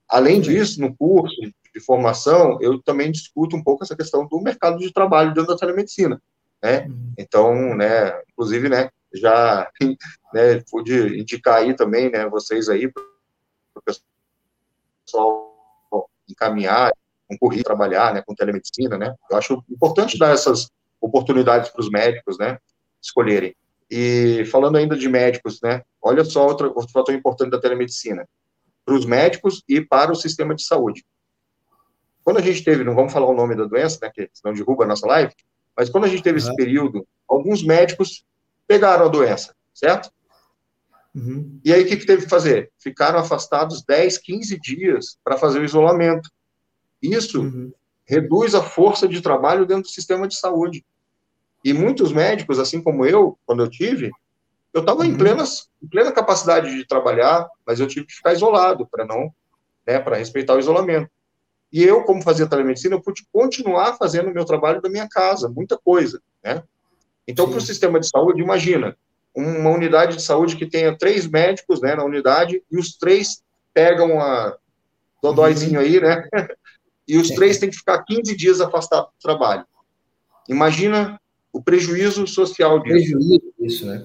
[0.09, 4.79] Além disso, no curso de formação, eu também discuto um pouco essa questão do mercado
[4.79, 6.19] de trabalho dentro da telemedicina,
[6.63, 6.87] né?
[6.87, 7.13] Uhum.
[7.17, 9.69] Então, né, inclusive, né, já
[10.33, 13.03] né, pude indicar aí também, né, vocês aí, para
[13.75, 13.81] o
[15.05, 15.55] pessoal
[16.29, 16.91] encaminhar
[17.39, 19.15] currículo, trabalhar, né, com telemedicina, né?
[19.29, 20.69] Eu acho importante dar essas
[21.01, 22.57] oportunidades para os médicos, né,
[23.01, 23.55] escolherem.
[23.89, 28.27] E falando ainda de médicos, né, olha só outro, outro fator importante da telemedicina,
[28.85, 31.03] para os médicos e para o sistema de saúde.
[32.23, 34.83] Quando a gente teve, não vamos falar o nome da doença, né, que senão derruba
[34.83, 35.33] a nossa live,
[35.75, 36.47] mas quando a gente teve uhum.
[36.47, 38.25] esse período, alguns médicos
[38.67, 40.11] pegaram a doença, certo?
[41.13, 41.59] Uhum.
[41.63, 42.71] E aí o que, que teve que fazer?
[42.77, 46.29] Ficaram afastados 10, 15 dias para fazer o isolamento.
[47.01, 47.71] Isso uhum.
[48.05, 50.85] reduz a força de trabalho dentro do sistema de saúde.
[51.63, 54.11] E muitos médicos, assim como eu, quando eu tive,
[54.73, 55.05] eu estava uhum.
[55.05, 59.33] em, em plena capacidade de trabalhar, mas eu tive que ficar isolado para não,
[59.87, 61.09] né, para respeitar o isolamento.
[61.71, 65.49] E eu, como fazia telemedicina, eu pude continuar fazendo o meu trabalho da minha casa,
[65.49, 66.63] muita coisa, né?
[67.27, 68.95] Então, para o sistema de saúde, imagina,
[69.35, 74.19] uma unidade de saúde que tenha três médicos, né, na unidade, e os três pegam
[74.21, 74.57] a
[75.21, 75.85] dodóizinho uhum.
[75.85, 76.27] aí, né?
[77.07, 79.63] E os três têm que ficar 15 dias afastados do trabalho.
[80.49, 81.21] Imagina
[81.53, 82.95] o prejuízo social disso.
[82.95, 84.03] Prejuízo disso, né?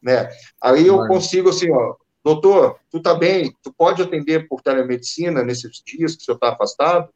[0.00, 0.28] né?
[0.60, 5.82] Aí eu consigo, assim, ó, doutor, tu tá bem, tu pode atender por telemedicina nesses
[5.84, 7.08] dias que o senhor está afastado,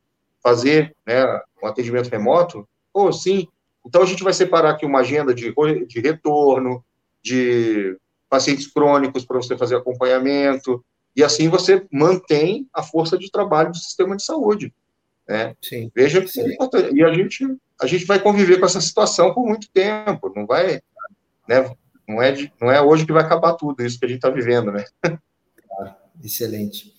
[0.42, 1.24] fazer né,
[1.62, 2.68] um atendimento remoto?
[2.92, 3.46] Ou oh, sim.
[3.86, 5.54] Então a gente vai separar aqui uma agenda de,
[5.86, 6.84] de retorno,
[7.22, 7.96] de
[8.28, 10.84] pacientes crônicos para você fazer acompanhamento,
[11.14, 14.74] e assim você mantém a força de trabalho do sistema de saúde.
[15.28, 15.54] Né?
[15.62, 15.90] Sim.
[15.94, 16.94] Veja que é importante.
[16.94, 17.44] E a gente
[17.80, 20.80] a gente vai conviver com essa situação por muito tempo, não vai,
[21.46, 21.70] né,
[22.08, 24.30] não é, de, não é hoje que vai acabar tudo isso que a gente está
[24.30, 24.84] vivendo, né?
[25.02, 26.94] Claro, excelente.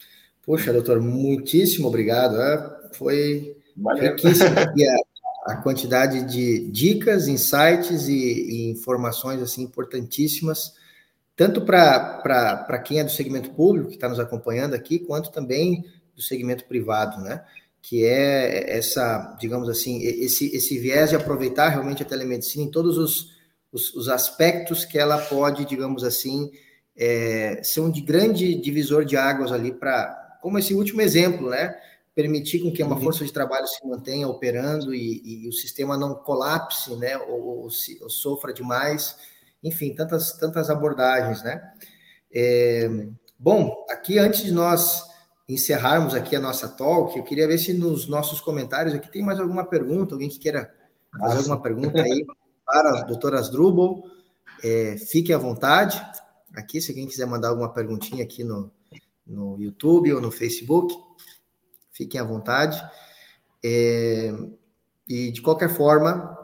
[0.45, 2.39] Poxa, doutor, muitíssimo obrigado.
[2.39, 3.57] É, foi
[3.99, 4.63] riquíssimo a,
[5.47, 10.73] a, quantidade de dicas, insights e, e informações assim importantíssimas,
[11.35, 15.85] tanto para quem é do segmento público que está nos acompanhando aqui, quanto também
[16.15, 17.43] do segmento privado, né?
[17.81, 22.97] que é essa, digamos assim, esse, esse viés de aproveitar realmente a telemedicina em todos
[22.97, 23.31] os,
[23.71, 26.51] os, os aspectos que ela pode, digamos assim,
[26.97, 31.77] é, ser um de grande divisor de águas ali para, como esse último exemplo, né?
[32.17, 33.01] Permitir com que uma uhum.
[33.03, 37.15] força de trabalho se mantenha operando e, e o sistema não colapse, né?
[37.17, 39.15] Ou, ou, se, ou, sofra demais.
[39.63, 41.61] Enfim, tantas, tantas abordagens, né?
[42.33, 42.89] É,
[43.37, 45.03] bom, aqui antes de nós
[45.47, 49.39] encerrarmos aqui a nossa talk, eu queria ver se nos nossos comentários aqui tem mais
[49.39, 50.73] alguma pergunta, alguém que queira
[51.11, 51.37] fazer Nossa.
[51.37, 52.25] alguma pergunta aí
[52.65, 54.03] para a doutora Asdrubal,
[54.63, 56.01] é, fique à vontade.
[56.55, 58.71] Aqui, se alguém quiser mandar alguma perguntinha aqui no,
[59.25, 60.93] no YouTube ou no Facebook,
[61.97, 62.81] fiquem à vontade.
[63.63, 64.31] É,
[65.09, 66.37] e de qualquer forma,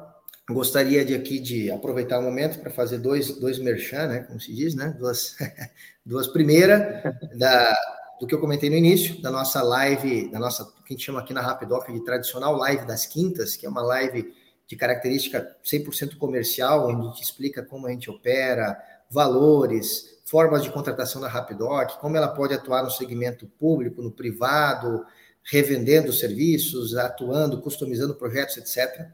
[0.49, 4.20] gostaria de aqui de aproveitar o momento para fazer dois, dois merchan, né?
[4.24, 4.95] Como se diz, né?
[4.97, 5.36] Duas,
[6.04, 7.76] duas primeira da
[8.20, 11.20] do que eu comentei no início, da nossa live, da nossa, que a gente chama
[11.20, 14.34] aqui na Rapidoc de tradicional live das quintas, que é uma live
[14.66, 18.78] de característica 100% comercial, onde a gente explica como a gente opera,
[19.10, 25.06] valores, formas de contratação da Rapidoc, como ela pode atuar no segmento público, no privado,
[25.44, 29.08] revendendo serviços, atuando, customizando projetos, etc.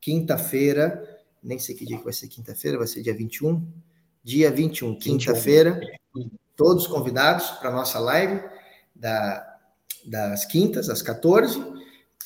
[0.00, 1.02] Quinta-feira,
[1.42, 3.66] nem sei que dia que vai ser quinta-feira, vai ser dia 21.
[4.22, 5.78] Dia 21, quinta-feira,
[6.56, 8.42] todos convidados para a nossa live
[8.94, 9.58] da,
[10.06, 11.62] das quintas, às 14.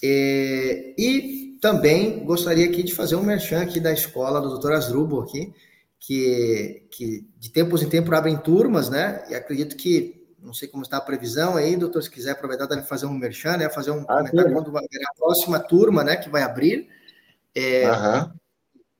[0.02, 4.74] E, e, também gostaria aqui de fazer um merchan aqui da escola do Dr.
[4.74, 5.52] Asdrubal aqui,
[5.98, 9.24] que, que de tempos em tempos abrem turmas, né?
[9.28, 12.82] E acredito que, não sei como está a previsão aí, doutor, se quiser aproveitar, deve
[12.82, 13.68] fazer um merchan, né?
[13.68, 16.16] Fazer um ah, comentário quando vai a próxima turma, né?
[16.16, 16.88] Que vai abrir.
[17.54, 18.32] É, uhum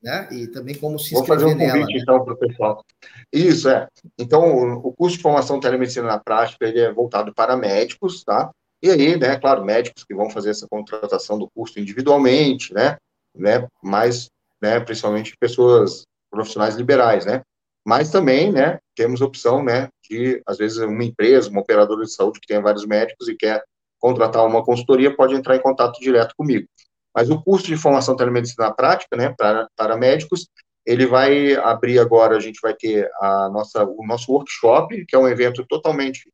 [0.03, 0.29] né?
[0.31, 2.85] E também como se Vou fazer um convite, nela, então, para o pessoal.
[3.33, 3.89] Isso, é.
[4.17, 8.51] Então, o curso de formação telemedicina na prática, ele é voltado para médicos, tá?
[8.81, 12.97] E aí, né, claro, médicos que vão fazer essa contratação do curso individualmente, né?
[13.35, 13.67] né?
[13.83, 14.31] Mas
[14.61, 17.43] né, principalmente pessoas profissionais liberais, né,
[17.87, 22.41] mas também, né, temos opção, né, de, às vezes, uma empresa, uma operadora de saúde
[22.41, 23.63] que tenha vários médicos e quer
[23.99, 26.69] contratar uma consultoria, pode entrar em contato direto comigo.
[27.15, 30.49] Mas o curso de formação telemedicina prática, né, para, para médicos,
[30.87, 35.19] ele vai abrir agora, a gente vai ter a nossa, o nosso workshop, que é
[35.19, 36.31] um evento totalmente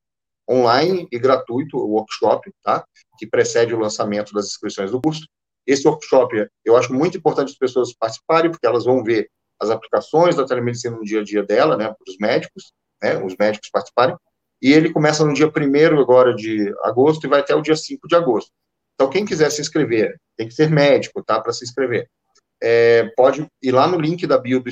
[0.48, 2.84] online e gratuito, o workshop, tá?
[3.18, 5.26] Que precede o lançamento das inscrições do curso.
[5.66, 9.28] Esse workshop, eu acho muito importante as pessoas participarem, porque elas vão ver
[9.60, 13.36] as aplicações da telemedicina no dia a dia dela, né, para os médicos, né, os
[13.38, 14.16] médicos participarem,
[14.60, 18.08] e ele começa no dia 1 agora de agosto e vai até o dia 5
[18.08, 18.50] de agosto.
[18.94, 22.08] Então, quem quiser se inscrever, tem que ser médico, tá, para se inscrever
[22.64, 24.70] é, pode ir lá no link da bio do,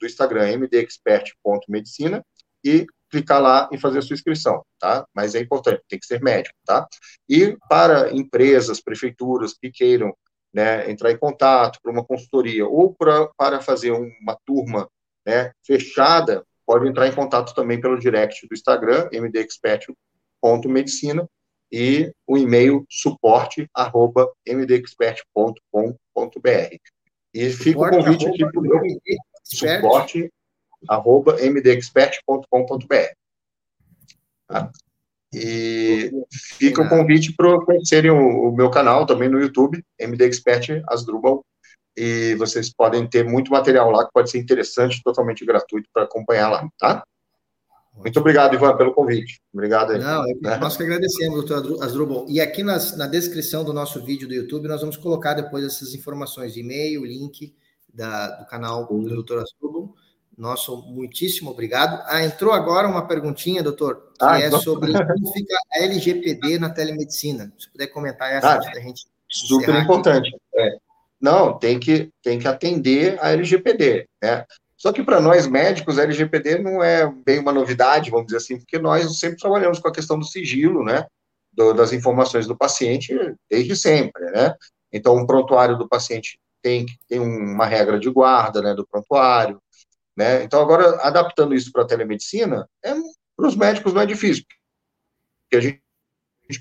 [0.00, 2.24] do Instagram, mdexpert.medicina,
[2.64, 5.06] e clicar lá e fazer a sua inscrição, tá?
[5.14, 6.88] Mas é importante, tem que ser médico, tá?
[7.28, 10.16] E para empresas, prefeituras que queiram
[10.54, 14.88] né, entrar em contato para uma consultoria ou pra, para fazer uma turma
[15.26, 21.28] né, fechada, pode entrar em contato também pelo direct do Instagram, mdexpert.medicina,
[21.72, 26.76] e o e-mail suporte arroba mdexpert.com.br.
[27.34, 28.80] E fica o convite aqui para o meu
[29.42, 30.32] suporte,
[30.88, 33.14] arroba mdexpert.com.br.
[34.46, 34.70] Tá?
[35.34, 36.10] E
[36.58, 41.44] fica o convite para conhecerem o, o, meu canal também no YouTube, MD Expert Asdrubal,
[41.96, 46.48] e vocês podem ter muito material lá que pode ser interessante, totalmente gratuito para acompanhar
[46.48, 47.04] lá, tá?
[47.96, 49.40] Muito obrigado, Ivan, pelo convite.
[49.52, 50.00] Obrigado aí.
[50.00, 50.56] Não, é né?
[50.56, 52.26] nós que agradecemos, doutor Asdrubal.
[52.28, 55.94] E aqui nas, na descrição do nosso vídeo do YouTube, nós vamos colocar depois essas
[55.94, 57.54] informações e-mail, link
[57.92, 59.94] da, do canal do doutor Asdrubal.
[60.36, 62.02] Nosso muitíssimo obrigado.
[62.06, 64.60] Ah, entrou agora uma perguntinha, doutor, que ah, é então...
[64.60, 67.52] sobre como fica a LGPD na telemedicina.
[67.58, 69.06] Se puder comentar essa, ah, a gente.
[69.28, 70.30] Super importante.
[70.54, 70.76] É.
[71.20, 74.06] Não, tem que, tem que atender a LGPD.
[74.22, 74.44] Né?
[74.76, 78.58] Só que para nós médicos, a LGPD não é bem uma novidade, vamos dizer assim,
[78.58, 81.06] porque nós sempre trabalhamos com a questão do sigilo, né,
[81.50, 83.16] do, das informações do paciente
[83.50, 84.54] desde sempre, né.
[84.92, 89.58] Então, um prontuário do paciente tem, tem uma regra de guarda, né, do prontuário,
[90.16, 90.42] né.
[90.44, 92.94] Então, agora, adaptando isso para a telemedicina, é,
[93.36, 94.44] para os médicos não é difícil,
[95.42, 95.82] porque a gente,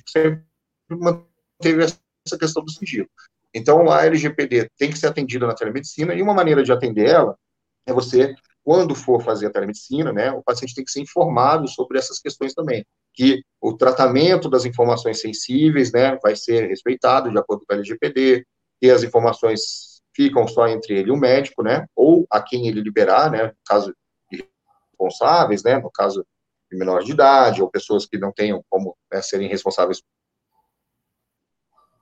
[0.08, 0.44] sempre
[0.90, 3.10] manteve essa questão do sigilo.
[3.54, 7.38] Então, a LGPD tem que ser atendida na telemedicina, e uma maneira de atender ela
[7.86, 8.34] é você,
[8.64, 12.54] quando for fazer a telemedicina, né, o paciente tem que ser informado sobre essas questões
[12.54, 17.78] também, que o tratamento das informações sensíveis, né, vai ser respeitado de acordo com a
[17.78, 18.46] LGPD,
[18.82, 22.82] que as informações ficam só entre ele e o médico, né, ou a quem ele
[22.82, 23.96] liberar, né, no caso
[24.32, 24.48] de
[24.92, 26.26] responsáveis, né, no caso
[26.72, 30.02] de menor de idade, ou pessoas que não tenham como né, serem responsáveis.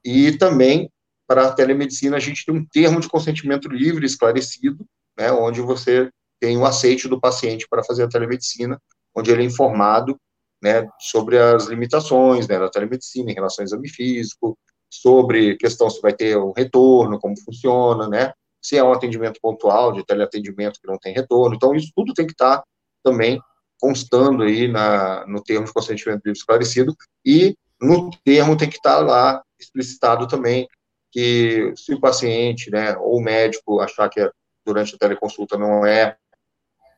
[0.04, 0.92] E também,
[1.28, 4.86] para a telemedicina, a gente tem um termo de consentimento livre esclarecido,
[5.18, 6.10] né, onde você
[6.40, 8.82] tem o aceite do paciente para fazer a telemedicina,
[9.16, 10.20] onde ele é informado
[10.62, 14.58] né, sobre as limitações né, da telemedicina em relação ao exame físico,
[14.92, 19.94] sobre questão se vai ter um retorno, como funciona, né, se é um atendimento pontual
[19.94, 21.56] de teleatendimento que não tem retorno.
[21.56, 22.62] Então, isso tudo tem que estar
[23.04, 23.42] também
[23.80, 29.00] constando aí na, no termo de consentimento livre esclarecido, e no termo tem que estar
[29.00, 30.68] lá explicitado também
[31.12, 34.30] que se o paciente, né, ou o médico achar que é
[34.66, 36.16] durante a teleconsulta não é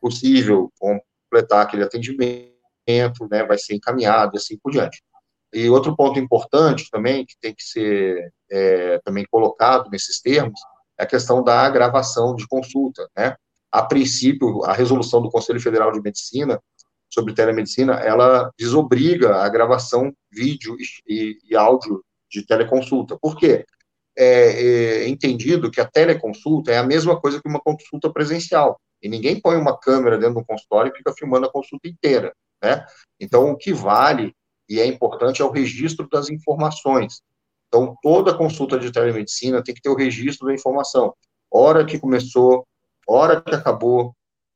[0.02, 5.02] possível completar aquele atendimento, né, vai ser encaminhado e assim por diante.
[5.54, 10.60] E outro ponto importante também, que tem que ser é, também colocado nesses termos,
[11.00, 13.36] é a questão da gravação de consulta, né.
[13.72, 16.62] A princípio, a resolução do Conselho Federal de Medicina
[17.10, 20.76] sobre telemedicina, ela desobriga a gravação vídeo
[21.08, 23.18] e, e áudio de teleconsulta.
[23.20, 23.66] Por quê?
[24.18, 28.80] é, é entendido que a teleconsulta é a mesma coisa que uma consulta presencial.
[29.02, 32.34] E ninguém põe uma câmera dentro do consultório e fica filmando a consulta inteira,
[32.64, 32.86] né?
[33.20, 34.34] Então, o que vale
[34.70, 37.22] e é importante é o registro das informações.
[37.68, 41.14] Então, toda consulta de telemedicina tem que ter o registro da informação.
[41.52, 42.68] Hora que começou,
[43.08, 44.16] hora que acabou,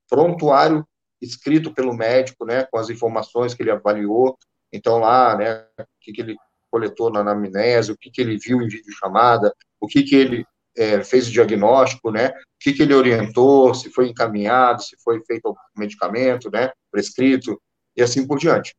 [0.10, 0.86] prontuário
[1.22, 4.38] escrito pelo médico, né, com as informações que ele avaliou.
[4.72, 6.36] Então, lá, né, o que, que ele
[6.70, 10.45] coletou na anamnese, o que, que ele viu em videochamada, o que, que ele
[10.76, 15.22] é, fez o diagnóstico, né, o que, que ele orientou, se foi encaminhado, se foi
[15.26, 17.60] feito o medicamento, né, prescrito,
[17.95, 18.76] e assim por diante.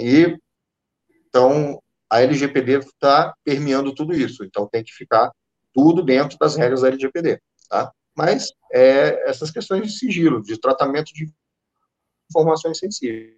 [0.00, 0.38] E,
[1.28, 5.30] então, a LGPD está permeando tudo isso, então tem que ficar
[5.72, 7.92] tudo dentro das regras da LGPD, tá?
[8.16, 11.30] Mas é, essas questões de sigilo, de tratamento de
[12.28, 13.34] informações sensíveis.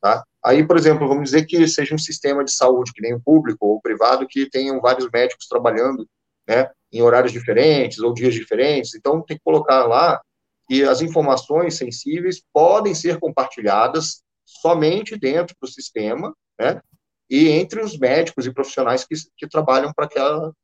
[0.00, 0.24] Tá?
[0.42, 3.66] Aí, por exemplo, vamos dizer que seja um sistema de saúde, que nem o público
[3.66, 6.08] ou o privado, que tenham vários médicos trabalhando,
[6.48, 10.20] né, em horários diferentes ou dias diferentes, então tem que colocar lá
[10.68, 14.22] que as informações sensíveis podem ser compartilhadas
[14.62, 16.80] somente dentro do sistema, né?
[17.28, 20.08] E entre os médicos e profissionais que, que trabalham para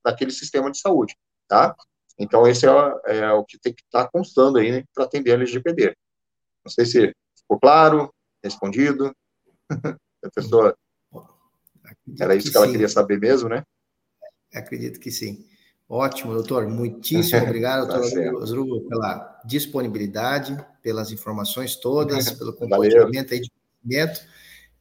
[0.04, 1.16] aquele sistema de saúde,
[1.48, 1.74] tá?
[2.18, 2.70] Então, esse é,
[3.06, 5.96] é o que tem que estar tá constando aí né, para atender a LGPD.
[6.64, 9.12] Não sei se ficou claro, respondido.
[10.24, 10.76] a pessoa.
[11.84, 12.72] Acredito Era isso que, que ela sim.
[12.72, 13.64] queria saber mesmo, né?
[14.54, 15.46] Acredito que sim.
[15.88, 16.68] Ótimo, doutor.
[16.68, 23.50] Muitíssimo obrigado, doutor Asdrubal, pela disponibilidade, pelas informações todas, pelo compartilhamento aí de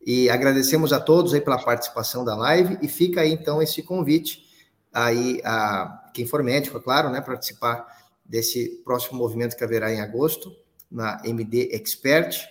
[0.06, 2.78] E agradecemos a todos aí pela participação da live.
[2.82, 4.46] E fica aí, então, esse convite
[4.94, 7.86] aí a quem for médico, é claro, né, participar
[8.26, 10.52] desse próximo movimento que haverá em agosto,
[10.90, 12.48] na MD Expert.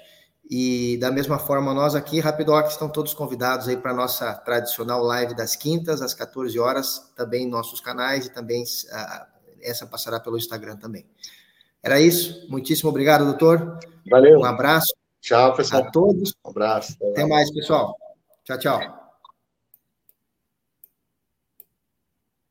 [0.49, 5.03] E da mesma forma, nós aqui, Rapidoc, estão todos convidados aí para a nossa tradicional
[5.03, 9.27] live das quintas, às 14 horas, também em nossos canais e também uh,
[9.61, 11.05] essa passará pelo Instagram também.
[11.83, 12.47] Era isso.
[12.49, 13.79] Muitíssimo obrigado, doutor.
[14.09, 14.39] Valeu.
[14.39, 14.95] Um abraço.
[15.27, 15.83] Tchau, pessoal.
[15.83, 16.33] A todos.
[16.45, 16.97] Um abraço.
[17.03, 17.97] Até mais, pessoal.
[18.45, 19.06] Tchau, tchau.